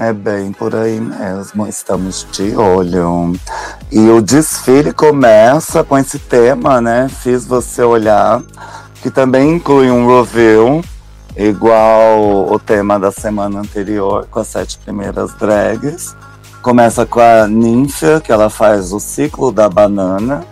[0.00, 3.34] É bem por aí mesmo, estamos de olho.
[3.90, 7.08] E o desfile começa com esse tema, né?
[7.08, 8.42] Fiz você olhar,
[9.02, 10.82] que também inclui um review,
[11.36, 16.16] igual o tema da semana anterior, com as sete primeiras drags.
[16.62, 20.44] Começa com a Ninfa, que ela faz o ciclo da banana.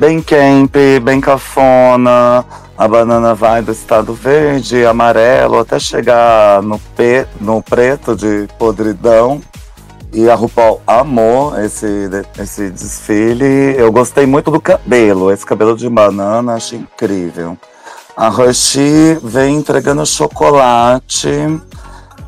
[0.00, 2.44] Bem camp, bem cafona,
[2.78, 9.40] a banana vai do estado verde, amarelo, até chegar no, pe no preto de podridão.
[10.12, 13.74] E a RuPaul amou esse, esse desfile.
[13.76, 17.58] Eu gostei muito do cabelo, esse cabelo de banana, achei incrível.
[18.16, 21.60] A Roshi vem entregando chocolate.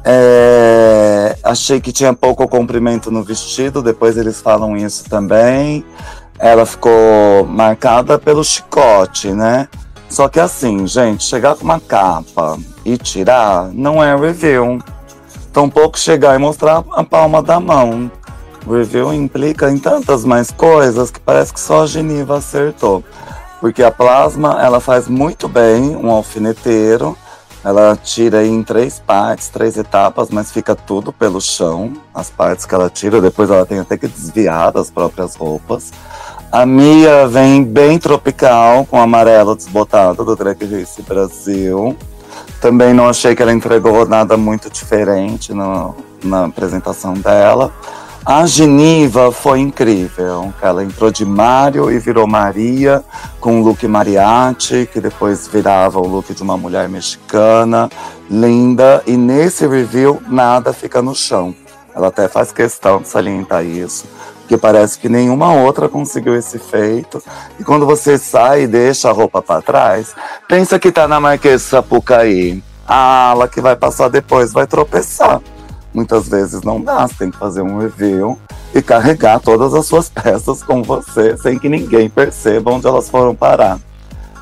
[0.05, 5.85] É, achei que tinha pouco comprimento no vestido, depois eles falam isso também.
[6.41, 9.69] Ela ficou marcada pelo chicote, né?
[10.11, 14.81] Só que assim, gente, chegar com uma capa e tirar não é review.
[15.53, 18.11] Tampouco chegar e mostrar a palma da mão.
[18.69, 23.05] Review implica em tantas mais coisas que parece que só a Geniva acertou.
[23.61, 27.17] Porque a plasma, ela faz muito bem um alfineteiro.
[27.63, 31.93] Ela tira em três partes, três etapas, mas fica tudo pelo chão.
[32.13, 35.93] As partes que ela tira, depois ela tem até que desviar das próprias roupas.
[36.53, 41.97] A Mia vem bem tropical, com amarelo desbotado do Drag Race Brasil.
[42.61, 47.73] Também não achei que ela entregou nada muito diferente no, na apresentação dela.
[48.27, 50.53] A Geniva foi incrível.
[50.61, 53.05] Ela entrou de Mário e virou Maria,
[53.39, 57.89] com o look mariachi, que depois virava o look de uma mulher mexicana,
[58.29, 59.05] linda.
[59.07, 61.55] E nesse review, nada fica no chão.
[61.95, 64.05] Ela até faz questão de salientar isso
[64.51, 67.23] porque parece que nenhuma outra conseguiu esse feito.
[67.57, 70.13] E quando você sai e deixa a roupa para trás,
[70.49, 72.61] pensa que tá na Marquês Sapucaí.
[72.85, 75.41] A ala que vai passar depois vai tropeçar.
[75.95, 78.37] Muitas vezes não dá, você tem que fazer um review
[78.75, 83.37] e carregar todas as suas peças com você, sem que ninguém perceba onde elas foram
[83.37, 83.79] parar.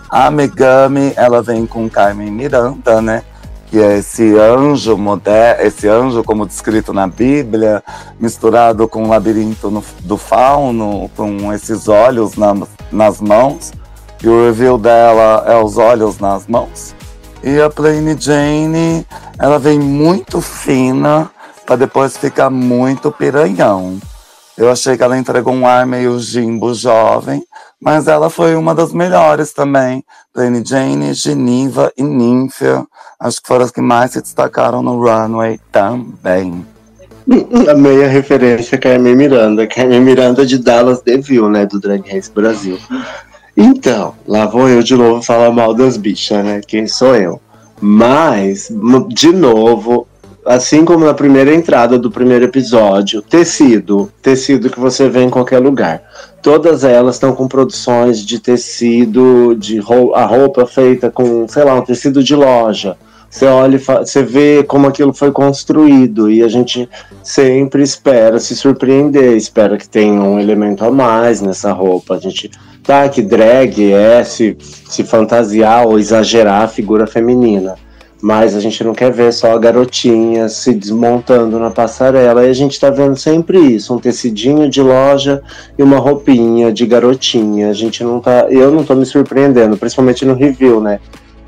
[0.08, 3.22] A Megami, ela vem com Carmen Miranda, né?
[3.70, 7.82] Que é esse anjo moderno, esse anjo como descrito na Bíblia,
[8.18, 12.56] misturado com o labirinto no, do fauno, com esses olhos na,
[12.90, 13.72] nas mãos.
[14.22, 16.94] E o reveal dela é os olhos nas mãos.
[17.42, 19.06] E a Plain Jane,
[19.38, 21.30] ela vem muito fina
[21.64, 23.98] para depois ficar muito piranhão.
[24.58, 27.44] Eu achei que ela entregou um ar meio Jimbo jovem,
[27.80, 30.04] mas ela foi uma das melhores também.
[30.34, 32.84] Plain Jane, Geneva e Nymphia,
[33.20, 36.66] acho que foram as que mais se destacaram no runway também.
[37.70, 39.64] A meia referência a Carmen Miranda.
[39.64, 41.64] Carmen Miranda de Dallas Devil, né?
[41.64, 42.80] Do Drag Race Brasil.
[43.56, 46.60] Então, lá vou eu de novo falar mal das bichas, né?
[46.66, 47.40] Quem sou eu?
[47.80, 48.72] Mas,
[49.08, 50.08] de novo,
[50.48, 55.58] assim como na primeira entrada do primeiro episódio, tecido, tecido que você vê em qualquer
[55.58, 56.02] lugar.
[56.40, 61.74] Todas elas estão com produções de tecido, de roupa, a roupa feita com, sei lá,
[61.74, 62.96] um tecido de loja.
[63.28, 66.88] Você olha, você vê como aquilo foi construído e a gente
[67.22, 72.14] sempre espera se surpreender, espera que tenha um elemento a mais nessa roupa.
[72.14, 72.50] A gente
[72.82, 74.56] tá que drag é se,
[74.88, 77.74] se fantasiar ou exagerar a figura feminina
[78.20, 82.44] mas a gente não quer ver só a garotinha se desmontando na passarela.
[82.44, 85.42] E a gente tá vendo sempre isso, um tecidinho de loja
[85.78, 87.70] e uma roupinha de garotinha.
[87.70, 90.98] A gente não tá, eu não tô me surpreendendo, principalmente no review, né?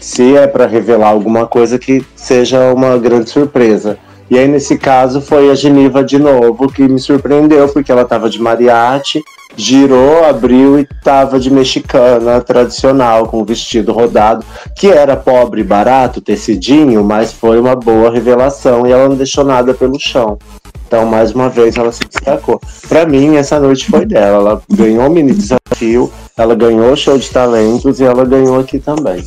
[0.00, 3.98] se é para revelar alguma coisa que seja uma grande surpresa.
[4.30, 8.30] E aí, nesse caso, foi a Geniva de novo que me surpreendeu, porque ela estava
[8.30, 9.20] de mariachi,
[9.56, 14.44] girou, abriu e estava de mexicana tradicional, com vestido rodado,
[14.76, 19.74] que era pobre, barato, tecidinho, mas foi uma boa revelação e ela não deixou nada
[19.74, 20.38] pelo chão.
[20.86, 22.60] Então, mais uma vez, ela se destacou.
[22.88, 24.38] Para mim, essa noite foi dela.
[24.38, 28.80] Ela ganhou o mini desafio, ela ganhou o show de talentos e ela ganhou aqui
[28.80, 29.22] também.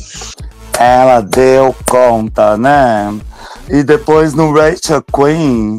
[0.78, 3.14] Ela deu conta, né?
[3.70, 5.78] E depois no Rachel Queen,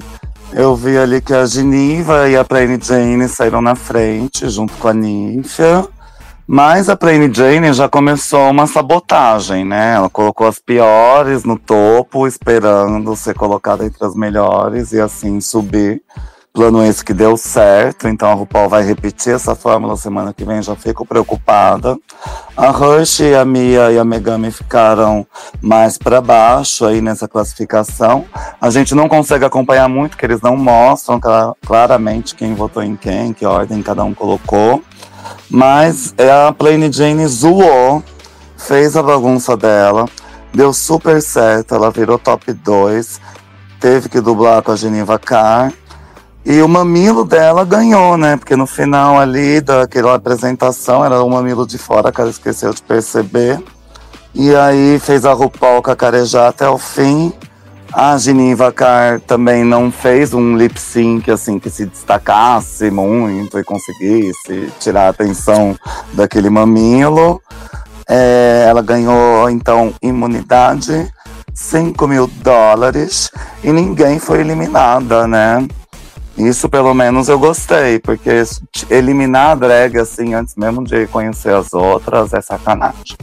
[0.55, 4.87] eu vi ali que a Geniva e a Plain Jane saíram na frente, junto com
[4.87, 5.85] a Ninfa.
[6.47, 9.95] Mas a Plain Jane já começou uma sabotagem, né?
[9.95, 16.01] Ela colocou as piores no topo, esperando ser colocada entre as melhores e assim subir.
[16.55, 20.61] Plano esse que deu certo, então a RuPaul vai repetir essa fórmula semana que vem,
[20.61, 21.97] já fico preocupada.
[22.55, 25.27] A Rush, a Mia e a Megami ficaram
[25.61, 28.23] mais para baixo aí nessa classificação.
[28.61, 31.19] A gente não consegue acompanhar muito, que eles não mostram
[31.65, 34.81] claramente quem votou em quem, que ordem cada um colocou.
[35.49, 38.01] Mas a Plain Jane zoou,
[38.55, 40.05] fez a bagunça dela,
[40.53, 43.19] deu super certo, ela virou top 2,
[43.81, 45.73] teve que dublar com a Geneva Carr
[46.45, 48.37] e o mamilo dela ganhou, né?
[48.37, 52.83] Porque no final ali daquela apresentação era o mamilo de fora que ela esqueceu de
[52.83, 53.59] perceber.
[54.33, 57.33] E aí fez a RuPaul cacarejar até o fim.
[57.91, 63.63] A Geniva Carr também não fez um lip sync assim que se destacasse muito e
[63.63, 65.75] conseguisse tirar a atenção
[66.13, 67.41] daquele mamilo.
[68.07, 71.11] É, ela ganhou então imunidade,
[71.55, 73.31] 5 mil dólares
[73.63, 75.65] e ninguém foi eliminada, né?
[76.37, 78.29] Isso pelo menos eu gostei, porque
[78.89, 83.15] eliminar a drag assim antes mesmo de conhecer as outras é sacanagem.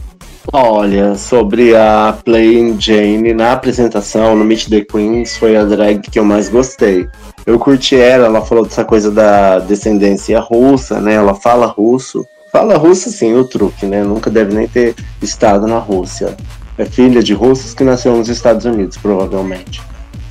[0.51, 6.19] Olha, sobre a Plain Jane na apresentação no Meet the Queens foi a drag que
[6.19, 7.07] eu mais gostei.
[7.45, 11.13] Eu curti ela, ela falou dessa coisa da descendência russa, né?
[11.13, 12.25] Ela fala russo.
[12.51, 14.03] Fala russo sim, o truque, né?
[14.03, 16.35] Nunca deve nem ter estado na Rússia.
[16.77, 19.81] É filha de russos que nasceu nos Estados Unidos, provavelmente.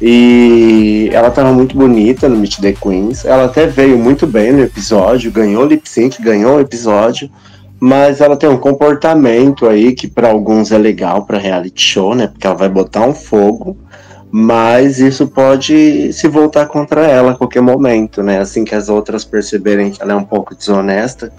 [0.04, 3.24] E ela estava muito bonita no Meet the Queens.
[3.24, 7.30] Ela até veio muito bem no episódio, ganhou lip sync, ganhou o episódio.
[7.78, 12.26] Mas ela tem um comportamento aí que para alguns é legal para reality show, né?
[12.26, 13.76] Porque ela vai botar um fogo,
[14.28, 18.40] mas isso pode se voltar contra ela a qualquer momento, né?
[18.40, 21.32] Assim que as outras perceberem que ela é um pouco desonesta.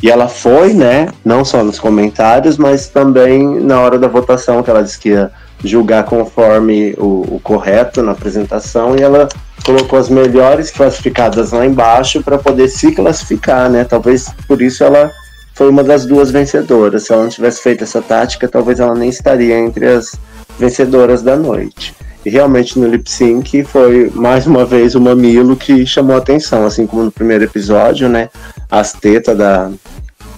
[0.00, 1.08] E ela foi, né?
[1.24, 5.32] Não só nos comentários, mas também na hora da votação, que ela disse que ia
[5.64, 9.28] julgar conforme o, o correto na apresentação e ela
[9.64, 13.84] colocou as melhores classificadas lá embaixo para poder se classificar, né?
[13.84, 15.10] Talvez por isso ela
[15.54, 17.04] foi uma das duas vencedoras.
[17.04, 20.14] Se ela não tivesse feito essa tática, talvez ela nem estaria entre as
[20.58, 21.94] vencedoras da noite.
[22.24, 26.86] E realmente no lip sync foi mais uma vez o mamilo que chamou atenção, assim
[26.86, 28.30] como no primeiro episódio, né?
[28.70, 29.70] As tetas da.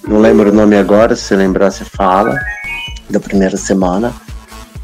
[0.07, 2.37] Não lembro o nome agora, se lembrar, você fala.
[3.09, 4.13] Da primeira semana.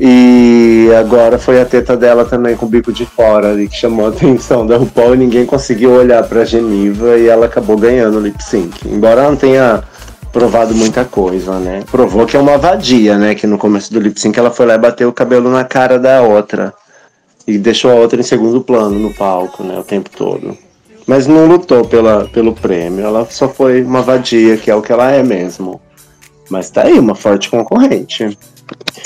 [0.04, 4.06] E agora foi a teta dela também com o bico de fora ali que chamou
[4.06, 8.20] a atenção da RuPaul e ninguém conseguiu olhar pra Geniva e ela acabou ganhando o
[8.20, 8.84] lip sync.
[8.84, 9.84] Embora ela não tenha
[10.32, 11.84] provado muita coisa, né?
[11.88, 13.36] Provou que é uma vadia, né?
[13.36, 16.00] Que no começo do lip sync ela foi lá e bateu o cabelo na cara
[16.00, 16.74] da outra.
[17.46, 19.78] E deixou a outra em segundo plano no palco, né?
[19.78, 20.58] O tempo todo.
[21.06, 23.06] Mas não lutou pela, pelo prêmio.
[23.06, 25.80] Ela só foi uma vadia, que é o que ela é mesmo.
[26.50, 28.36] Mas tá aí, uma forte concorrente.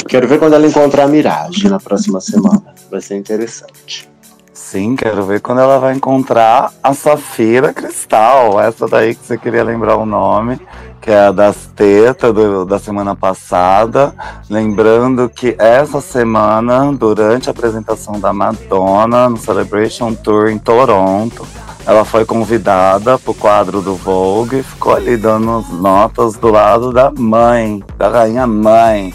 [0.09, 2.75] Quero ver quando ela encontrar a Mirage na próxima semana.
[2.91, 4.09] Vai ser interessante.
[4.53, 8.61] Sim, quero ver quando ela vai encontrar a Safira Cristal.
[8.61, 10.59] Essa daí que você queria lembrar o nome,
[11.01, 14.15] que é a das tetas do, da semana passada.
[14.51, 21.47] Lembrando que essa semana, durante a apresentação da Madonna no Celebration Tour em Toronto,
[21.87, 27.13] ela foi convidada para o quadro do Vogue, ficou ali dando notas do lado da
[27.17, 29.15] mãe, da rainha mãe.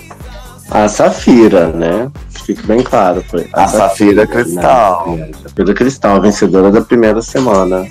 [0.72, 2.10] A Safira, né?
[2.46, 3.22] Fique bem claro.
[3.30, 5.18] Foi a, a Safira, Safira Cristal.
[5.18, 5.32] Né?
[5.44, 7.86] Safira Cristal, vencedora da primeira semana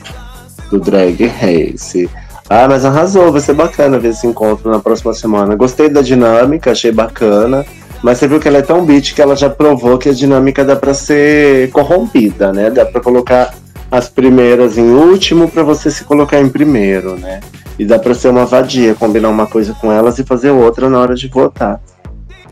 [0.71, 2.09] do Drag Race.
[2.49, 5.55] Ah, mas arrasou, vai ser bacana ver esse encontro na próxima semana.
[5.55, 7.67] Gostei da dinâmica, achei bacana.
[8.03, 10.65] Mas você viu que ela é tão beat que ela já provou que a dinâmica
[10.65, 12.71] dá para ser corrompida, né?
[12.71, 13.55] Dá para colocar
[13.91, 17.41] as primeiras em último para você se colocar em primeiro, né?
[17.79, 20.99] E dá para ser uma vadia, combinar uma coisa com elas e fazer outra na
[20.99, 21.79] hora de votar.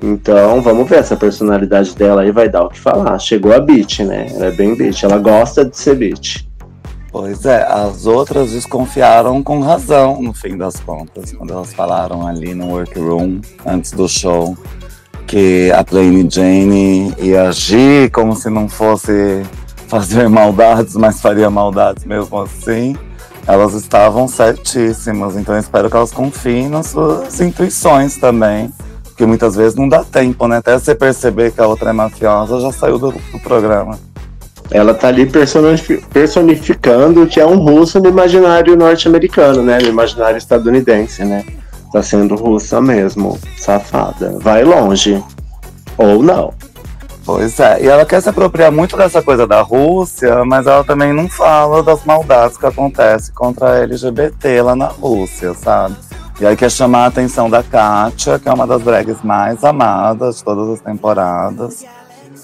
[0.03, 3.19] Então, vamos ver essa personalidade dela aí vai dar o que falar.
[3.19, 4.29] Chegou a beat, né?
[4.35, 6.47] Ela é bem beat, ela gosta de ser beat.
[7.11, 12.55] Pois é, as outras desconfiaram com razão, no fim das contas, quando elas falaram ali
[12.55, 14.57] no workroom, antes do show,
[15.27, 19.43] que a Plain Jane ia agir como se não fosse
[19.89, 22.95] fazer maldades, mas faria maldades mesmo assim.
[23.47, 28.71] Elas estavam certíssimas, então eu espero que elas confiem nas suas intuições também.
[29.19, 30.59] Porque muitas vezes não dá tempo, né?
[30.59, 33.99] Até você perceber que a outra é mafiosa, já saiu do, do programa.
[34.71, 35.29] Ela tá ali
[36.13, 39.79] personificando que é um russo no imaginário norte-americano, né?
[39.79, 41.45] No imaginário estadunidense, né?
[41.93, 44.39] Tá sendo russa mesmo, safada.
[44.39, 45.21] Vai longe.
[45.97, 46.55] Ou não.
[47.27, 51.13] Pois é, e ela quer se apropriar muito dessa coisa da Rússia, mas ela também
[51.13, 55.97] não fala das maldades que acontecem contra a LGBT lá na Rússia, sabe?
[56.41, 60.37] E aí quer chamar a atenção da Kátia, que é uma das drags mais amadas
[60.37, 61.85] de todas as temporadas.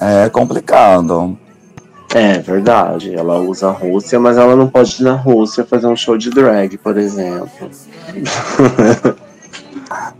[0.00, 1.38] É complicado.
[2.12, 5.96] É verdade, ela usa a Rússia, mas ela não pode ir na Rússia fazer um
[5.96, 7.70] show de drag, por exemplo.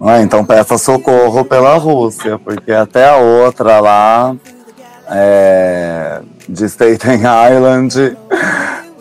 [0.07, 4.37] É, então peça socorro pela Rússia, porque até a outra lá
[5.09, 8.17] é, de Staten Island,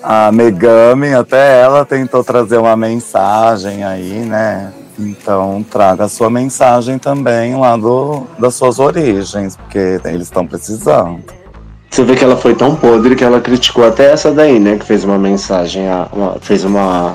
[0.04, 4.74] a Megami, até ela tentou trazer uma mensagem aí, né?
[5.00, 11.24] Então traga a sua mensagem também lá do, das suas origens, porque eles estão precisando.
[11.90, 14.78] Você vê que ela foi tão podre que ela criticou até essa daí, né?
[14.78, 17.14] Que fez uma mensagem, uma, fez uma,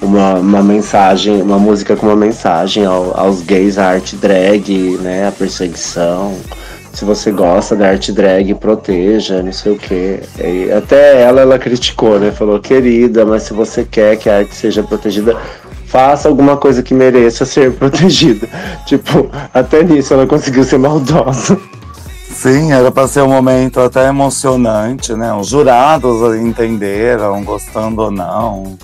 [0.00, 5.28] uma, uma mensagem, uma música com uma mensagem ao, aos gays, a arte drag, né?
[5.28, 6.34] A perseguição
[6.96, 10.18] se você gosta da arte drag, proteja, não sei o que.
[10.74, 12.32] Até ela, ela criticou, né?
[12.32, 15.36] Falou, querida, mas se você quer que a arte seja protegida,
[15.84, 18.48] faça alguma coisa que mereça ser protegida.
[18.86, 21.60] tipo, até nisso ela conseguiu ser maldosa.
[22.30, 25.34] Sim, era para ser um momento até emocionante, né?
[25.34, 28.78] Os jurados entenderam, gostando ou não,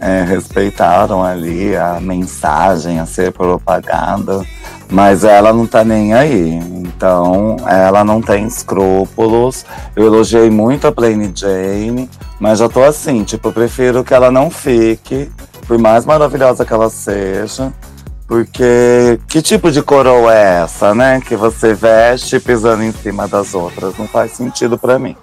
[0.00, 4.46] é, respeitaram ali a mensagem a ser propagada.
[4.90, 6.54] Mas ela não tá nem aí.
[6.54, 9.64] Então, ela não tem escrúpulos.
[9.94, 14.50] Eu elogiei muito a Plain Jane, mas já tô assim, tipo, prefiro que ela não
[14.50, 15.30] fique,
[15.66, 17.72] por mais maravilhosa que ela seja.
[18.26, 21.20] Porque que tipo de coroa é essa, né?
[21.20, 23.96] Que você veste pisando em cima das outras?
[23.98, 25.16] Não faz sentido para mim.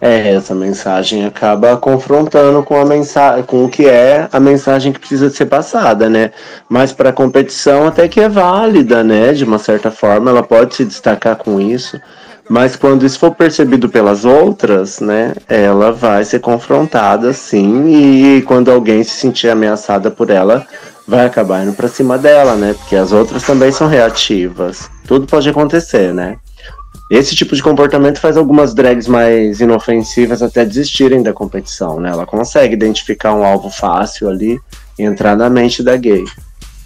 [0.00, 4.98] É, essa mensagem acaba confrontando com a mensagem, com o que é a mensagem que
[4.98, 6.30] precisa ser passada, né?
[6.68, 9.32] Mas para a competição até que é válida, né?
[9.34, 12.00] De uma certa forma, ela pode se destacar com isso.
[12.48, 18.72] Mas quando isso for percebido pelas outras, né, ela vai ser confrontada sim, e quando
[18.72, 20.66] alguém se sentir ameaçada por ela,
[21.06, 22.74] vai acabar indo para cima dela, né?
[22.76, 24.90] Porque as outras também são reativas.
[25.06, 26.38] Tudo pode acontecer, né?
[27.10, 32.10] Esse tipo de comportamento faz algumas drags mais inofensivas até desistirem da competição, né?
[32.10, 34.60] Ela consegue identificar um alvo fácil ali
[34.96, 36.24] e entrar na mente da gay.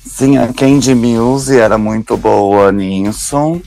[0.02, 3.60] Sim, a Candy Muse era muito boa nisso,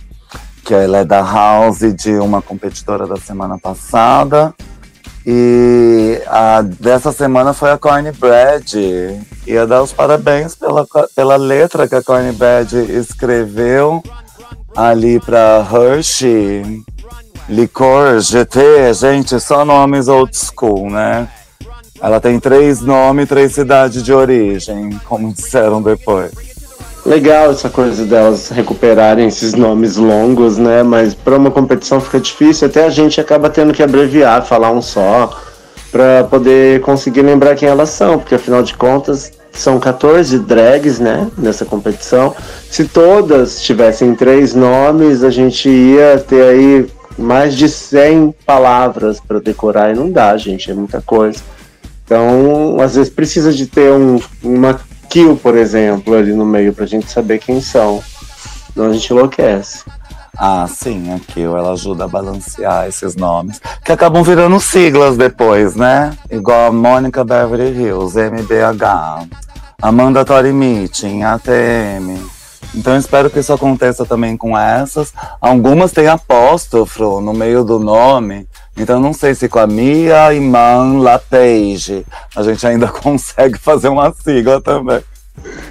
[0.66, 4.52] que ela é da House de uma competidora da semana passada.
[5.24, 8.74] E a dessa semana foi a Corny Brad.
[9.46, 14.02] Ia dar os parabéns pela, pela letra que a Corny Brad escreveu
[14.78, 16.84] ali para Hershey,
[17.50, 21.28] Licor, GT, gente, só nomes old school, né?
[22.00, 26.32] Ela tem três nomes, três cidades de origem, como disseram depois.
[27.04, 30.84] Legal essa coisa delas recuperarem esses nomes longos, né?
[30.84, 34.82] Mas para uma competição fica difícil, até a gente acaba tendo que abreviar, falar um
[34.82, 35.36] só,
[35.92, 41.30] para poder conseguir lembrar quem elas são, porque afinal de contas são 14 drags, né,
[41.38, 42.36] nessa competição.
[42.70, 46.88] Se todas tivessem três nomes, a gente ia ter aí
[47.18, 51.40] mais de 100 palavras para decorar e não dá, gente, é muita coisa.
[52.06, 54.80] Então, às vezes precisa de ter um, uma
[55.10, 58.02] kill, por exemplo, ali no meio para a gente saber quem são.
[58.74, 59.84] Senão a gente enlouquece.
[60.40, 65.76] Ah, sim, a Kill ela ajuda a balancear esses nomes, que acabam virando siglas depois,
[65.76, 66.16] né?
[66.30, 69.28] Igual a Mônica Beverly Hills, MBH.
[69.80, 72.18] Amanda Tori Meeting, ATM.
[72.74, 75.14] Então espero que isso aconteça também com essas.
[75.40, 78.48] Algumas têm apóstrofo no meio do nome.
[78.76, 82.04] Então não sei se com a Mia Iman LaPage
[82.36, 85.02] a gente ainda consegue fazer uma sigla também.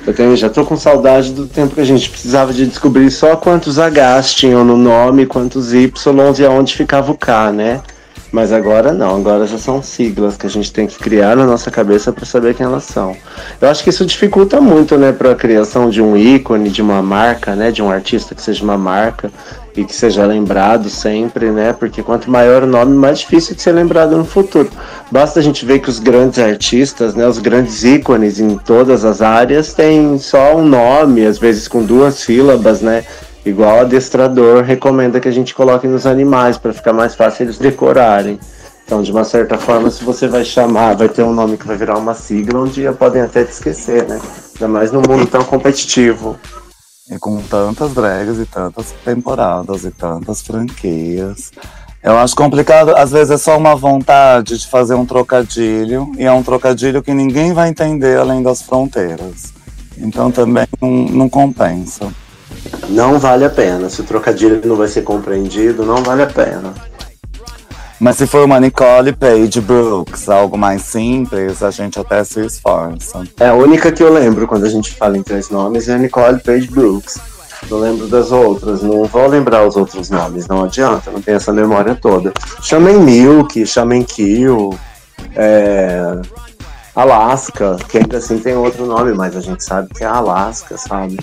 [0.06, 3.34] Eu tenho, já tô com saudade do tempo que a gente precisava de descobrir só
[3.34, 5.90] quantos Hs tinham no nome, quantos Y
[6.38, 7.82] e aonde ficava o K, né?
[8.36, 11.70] Mas agora não, agora já são siglas que a gente tem que criar na nossa
[11.70, 13.16] cabeça para saber quem elas são.
[13.58, 17.00] Eu acho que isso dificulta muito, né, para a criação de um ícone, de uma
[17.00, 19.30] marca, né, de um artista que seja uma marca
[19.74, 21.72] e que seja lembrado sempre, né?
[21.72, 24.70] Porque quanto maior o nome, mais difícil de ser lembrado no futuro.
[25.10, 29.22] Basta a gente ver que os grandes artistas, né, os grandes ícones em todas as
[29.22, 33.02] áreas têm só um nome, às vezes com duas sílabas, né?
[33.46, 37.58] Igual o adestrador recomenda que a gente coloque nos animais para ficar mais fácil eles
[37.58, 38.40] decorarem.
[38.84, 41.76] Então, de uma certa forma, se você vai chamar, vai ter um nome que vai
[41.76, 44.20] virar uma sigla, um dia podem até te esquecer, né?
[44.54, 46.36] Ainda mais num mundo tão competitivo.
[47.08, 51.52] E com tantas drags e tantas temporadas e tantas franquias.
[52.02, 56.32] Eu acho complicado, às vezes é só uma vontade de fazer um trocadilho, e é
[56.32, 59.52] um trocadilho que ninguém vai entender além das fronteiras.
[59.96, 62.12] Então também não, não compensa.
[62.88, 63.88] Não vale a pena.
[63.88, 66.74] Se o trocadilho não vai ser compreendido, não vale a pena.
[67.98, 73.24] Mas se for uma Nicole Page Brooks, algo mais simples, a gente até se esforça.
[73.40, 75.98] É a única que eu lembro quando a gente fala em três nomes é a
[75.98, 77.18] Nicole Page Brooks.
[77.70, 81.52] Eu lembro das outras, não vou lembrar os outros nomes, não adianta, não tenho essa
[81.52, 82.32] memória toda.
[82.60, 84.78] Chamem Milk, chamem Kill,
[85.34, 86.20] é...
[86.94, 91.18] Alaska, que ainda assim tem outro nome, mas a gente sabe que é Alaska, sabe?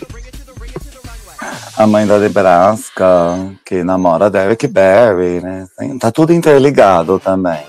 [1.75, 5.67] A mãe da Nebraska, que namora Derek Barry, né?
[5.99, 7.63] Tá tudo interligado também.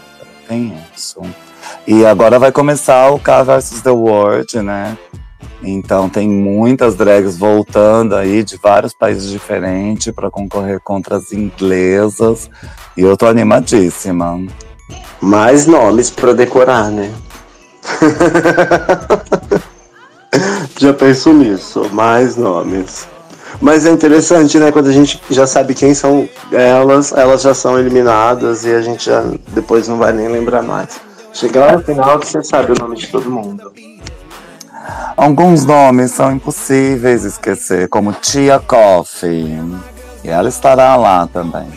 [0.47, 1.21] Tem isso.
[1.87, 4.99] E agora vai começar o K versus The World, né?
[5.63, 12.51] Então tem muitas drags voltando aí de vários países diferentes para concorrer contra as inglesas.
[12.97, 14.39] E eu tô animadíssima.
[15.21, 17.13] Mais nomes pra decorar, né?
[20.79, 23.07] já penso nisso, mais nomes.
[23.61, 24.71] Mas é interessante, né?
[24.73, 29.07] Quando a gente já sabe quem são elas, elas já são eliminadas e a gente
[29.07, 31.01] já depois não vai nem lembrar mais.
[31.33, 33.73] Chegar lá no final que você sabe o nome de todo mundo.
[35.17, 39.61] Alguns nomes são impossíveis esquecer, como Tia Coffee.
[40.23, 41.69] E ela estará lá também.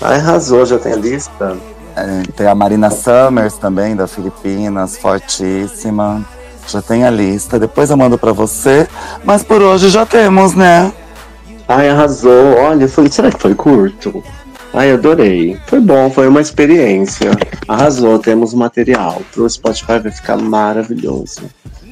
[0.00, 1.56] Ai, arrasou, já tem a lista.
[1.96, 6.24] É, tem a Marina Summers também, da Filipinas, fortíssima.
[6.66, 8.88] Já tem a lista, depois eu mando pra você.
[9.24, 10.92] Mas por hoje já temos, né?
[11.68, 12.56] Ai, arrasou.
[12.58, 14.22] Olha, foi, será que foi curto?
[14.72, 15.56] Ai, adorei.
[15.66, 17.30] Foi bom, foi uma experiência.
[17.68, 19.22] Arrasou, temos material.
[19.32, 21.42] Pro Spotify vai ficar maravilhoso.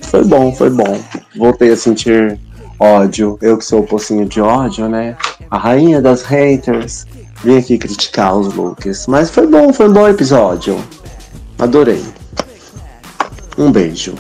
[0.03, 1.01] Foi bom, foi bom.
[1.37, 2.39] Voltei a sentir
[2.79, 3.39] ódio.
[3.41, 5.16] Eu que sou o pocinho de ódio, né?
[5.51, 7.07] A rainha das haters.
[7.45, 9.07] Vim aqui criticar os looks.
[9.07, 10.77] Mas foi bom, foi um bom episódio.
[11.59, 12.05] Adorei.
[13.57, 14.14] Um beijo.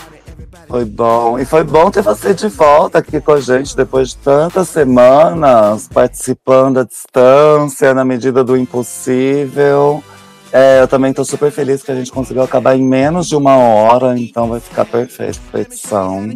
[0.72, 1.38] Foi bom.
[1.38, 5.86] E foi bom ter você de volta aqui com a gente depois de tantas semanas,
[5.92, 10.02] participando à distância, na medida do impossível.
[10.50, 13.54] É, eu também tô super feliz que a gente conseguiu acabar em menos de uma
[13.54, 16.30] hora, então vai ficar perfeito a edição.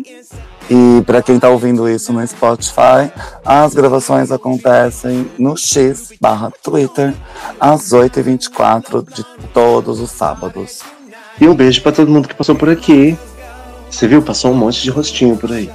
[0.68, 3.10] E para quem tá ouvindo isso no Spotify,
[3.42, 7.14] as gravações acontecem no X barra Twitter,
[7.58, 9.24] às 8h24 de
[9.54, 10.82] todos os sábados.
[11.40, 13.16] E um beijo pra todo mundo que passou por aqui.
[13.96, 14.20] Você viu?
[14.20, 15.70] Passou um monte de rostinho por aí.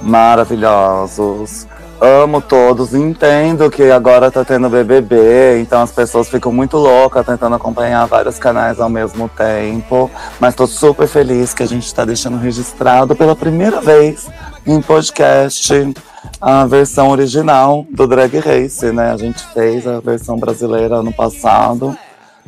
[0.00, 1.66] maravilhosos.
[2.00, 7.56] Amo todos, entendo que agora tá tendo BBB, então as pessoas ficam muito loucas tentando
[7.56, 10.08] acompanhar vários canais ao mesmo tempo.
[10.38, 14.30] Mas tô super feliz que a gente tá deixando registrado pela primeira vez
[14.64, 15.92] em podcast
[16.40, 19.10] a versão original do Drag Race, né?
[19.10, 21.98] A gente fez a versão brasileira ano passado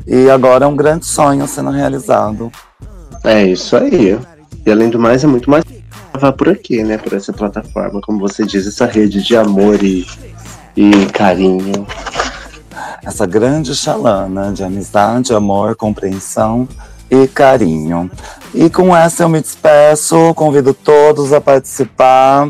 [0.07, 2.53] e agora é um grande sonho sendo realizado.
[3.25, 4.17] É isso aí.
[4.71, 5.65] E além do mais, é muito mais
[6.13, 6.97] gravar por aqui, né?
[6.97, 10.07] Por essa plataforma, como você diz, essa rede de amor e,
[10.77, 11.85] e carinho.
[13.03, 16.69] essa grande chalana de amizade, amor, compreensão
[17.11, 18.09] e carinho.
[18.55, 22.49] E com essa eu me despeço, convido todos a participar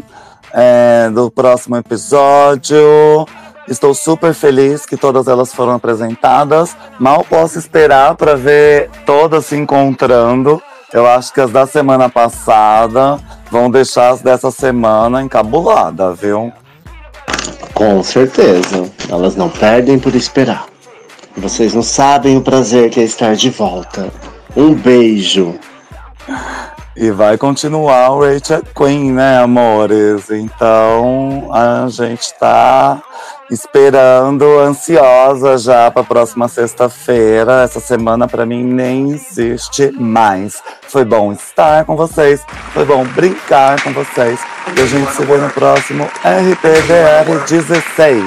[0.52, 3.26] é, do próximo episódio.
[3.66, 6.76] Estou super feliz que todas elas foram apresentadas.
[6.98, 10.62] Mal posso esperar para ver todas se encontrando.
[10.92, 13.18] Eu acho que as da semana passada
[13.50, 16.52] vão deixar as dessa semana encabulada, viu?
[17.74, 18.90] Com certeza.
[19.08, 20.66] Elas não perdem por esperar.
[21.36, 24.08] Vocês não sabem o prazer que é estar de volta.
[24.56, 25.54] Um beijo.
[26.96, 30.28] E vai continuar o Rachel Queen, né, amores?
[30.28, 33.00] Então a gente tá
[33.50, 37.62] esperando, ansiosa já para a próxima sexta-feira.
[37.62, 40.62] Essa semana para mim nem existe mais.
[40.88, 42.42] Foi bom estar com vocês,
[42.72, 44.40] foi bom brincar com vocês.
[44.76, 48.24] E a gente se vê no próximo RPDR 16.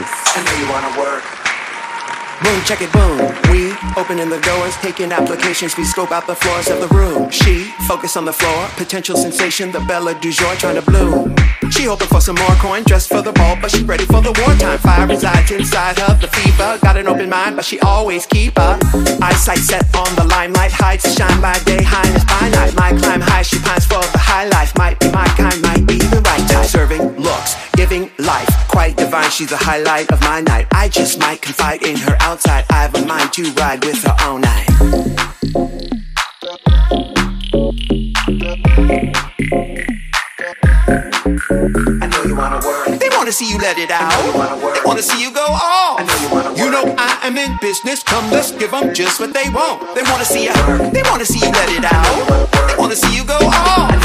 [3.98, 5.78] Opening the doors, taking applications.
[5.78, 7.30] We scope out the floors of the room.
[7.30, 11.36] She focus on the floor, potential sensation, the Bella du jour trying to bloom.
[11.72, 14.32] She hoping for some more coin, dressed for the ball, but she ready for the
[14.46, 14.78] wartime.
[14.80, 16.78] Fire resides inside her, the fever.
[16.82, 18.78] Got an open mind, but she always keep her
[19.22, 20.72] eyesight set on the limelight.
[20.72, 22.76] Hides shine by day, highness by night.
[22.76, 24.78] My climb high, she pines for the high life.
[24.78, 26.66] Might be my kind, might be the right time.
[26.66, 29.30] Serving looks, giving life, quite divine.
[29.32, 30.68] She's the highlight of my night.
[30.72, 32.66] I just might confide in her outside.
[32.70, 34.68] I have a mind to ride with her all night.
[42.04, 43.00] I know you wanna work.
[43.00, 44.12] They wanna see you let it out.
[44.76, 46.00] They wanna see you go off.
[46.00, 46.58] I know you wanna work.
[46.58, 48.04] You know I am in business.
[48.04, 49.96] Come, let's give them just what they want.
[49.96, 50.54] They wanna see you.
[50.96, 52.16] They wanna see you let it out.
[52.68, 53.96] They wanna see you go off.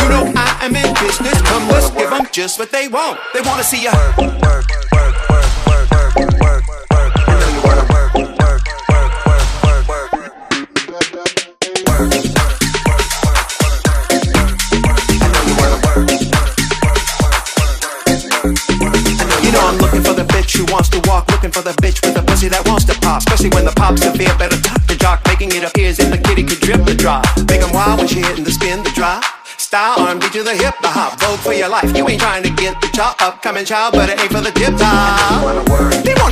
[0.00, 1.40] You know I am in business.
[1.48, 3.18] Come, let's give them just what they want.
[3.32, 3.92] They wanna see you.
[3.92, 6.97] Work, work, work, work, work, work, work,
[20.70, 23.18] wants to walk, looking for the bitch with a pussy that wants to pop.
[23.18, 26.18] Especially when the pop's severe, better tuck the jock, making it appear as if the
[26.18, 27.24] kitty could drip the drop.
[27.48, 29.24] Make 'em wild when she hitting the spin, the drop.
[29.56, 31.90] Style R&B to the hip, the hop, vote for your life.
[31.96, 34.52] You ain't trying to get the chop up, coming child, but it ain't for the
[34.52, 35.42] tip top.
[36.04, 36.27] They wanna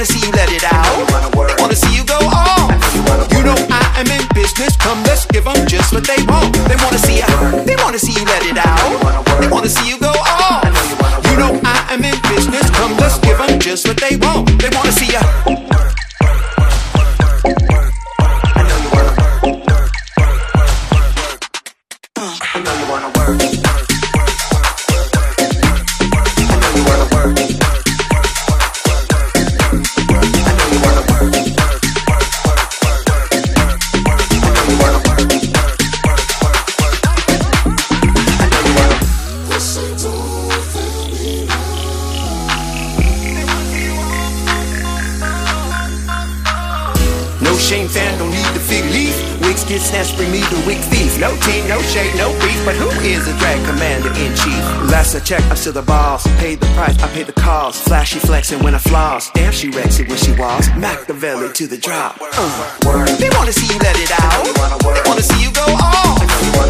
[55.67, 56.23] to the balls.
[56.39, 57.83] Paid the price, I paid the cost.
[57.83, 59.33] Flashy flexing when I floss.
[59.33, 60.69] Damn, she wrecks it when she walks.
[60.79, 62.23] Machiavelli to the drop.
[62.23, 63.03] Uh.
[63.19, 64.47] They wanna see you let it out.
[64.47, 66.23] They wanna see you go all.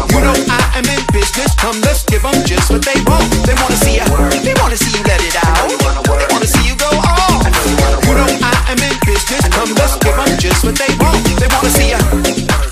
[0.09, 1.53] You know I am in business.
[1.61, 3.29] Come, let's give them just what they want.
[3.45, 4.07] They wanna see you.
[4.41, 5.69] They wanna see you let it out.
[5.69, 7.37] They wanna see you go all.
[8.01, 9.45] You know I am in business.
[9.53, 11.21] Come, let's give them just what they want.
[11.37, 12.66] They wanna see you.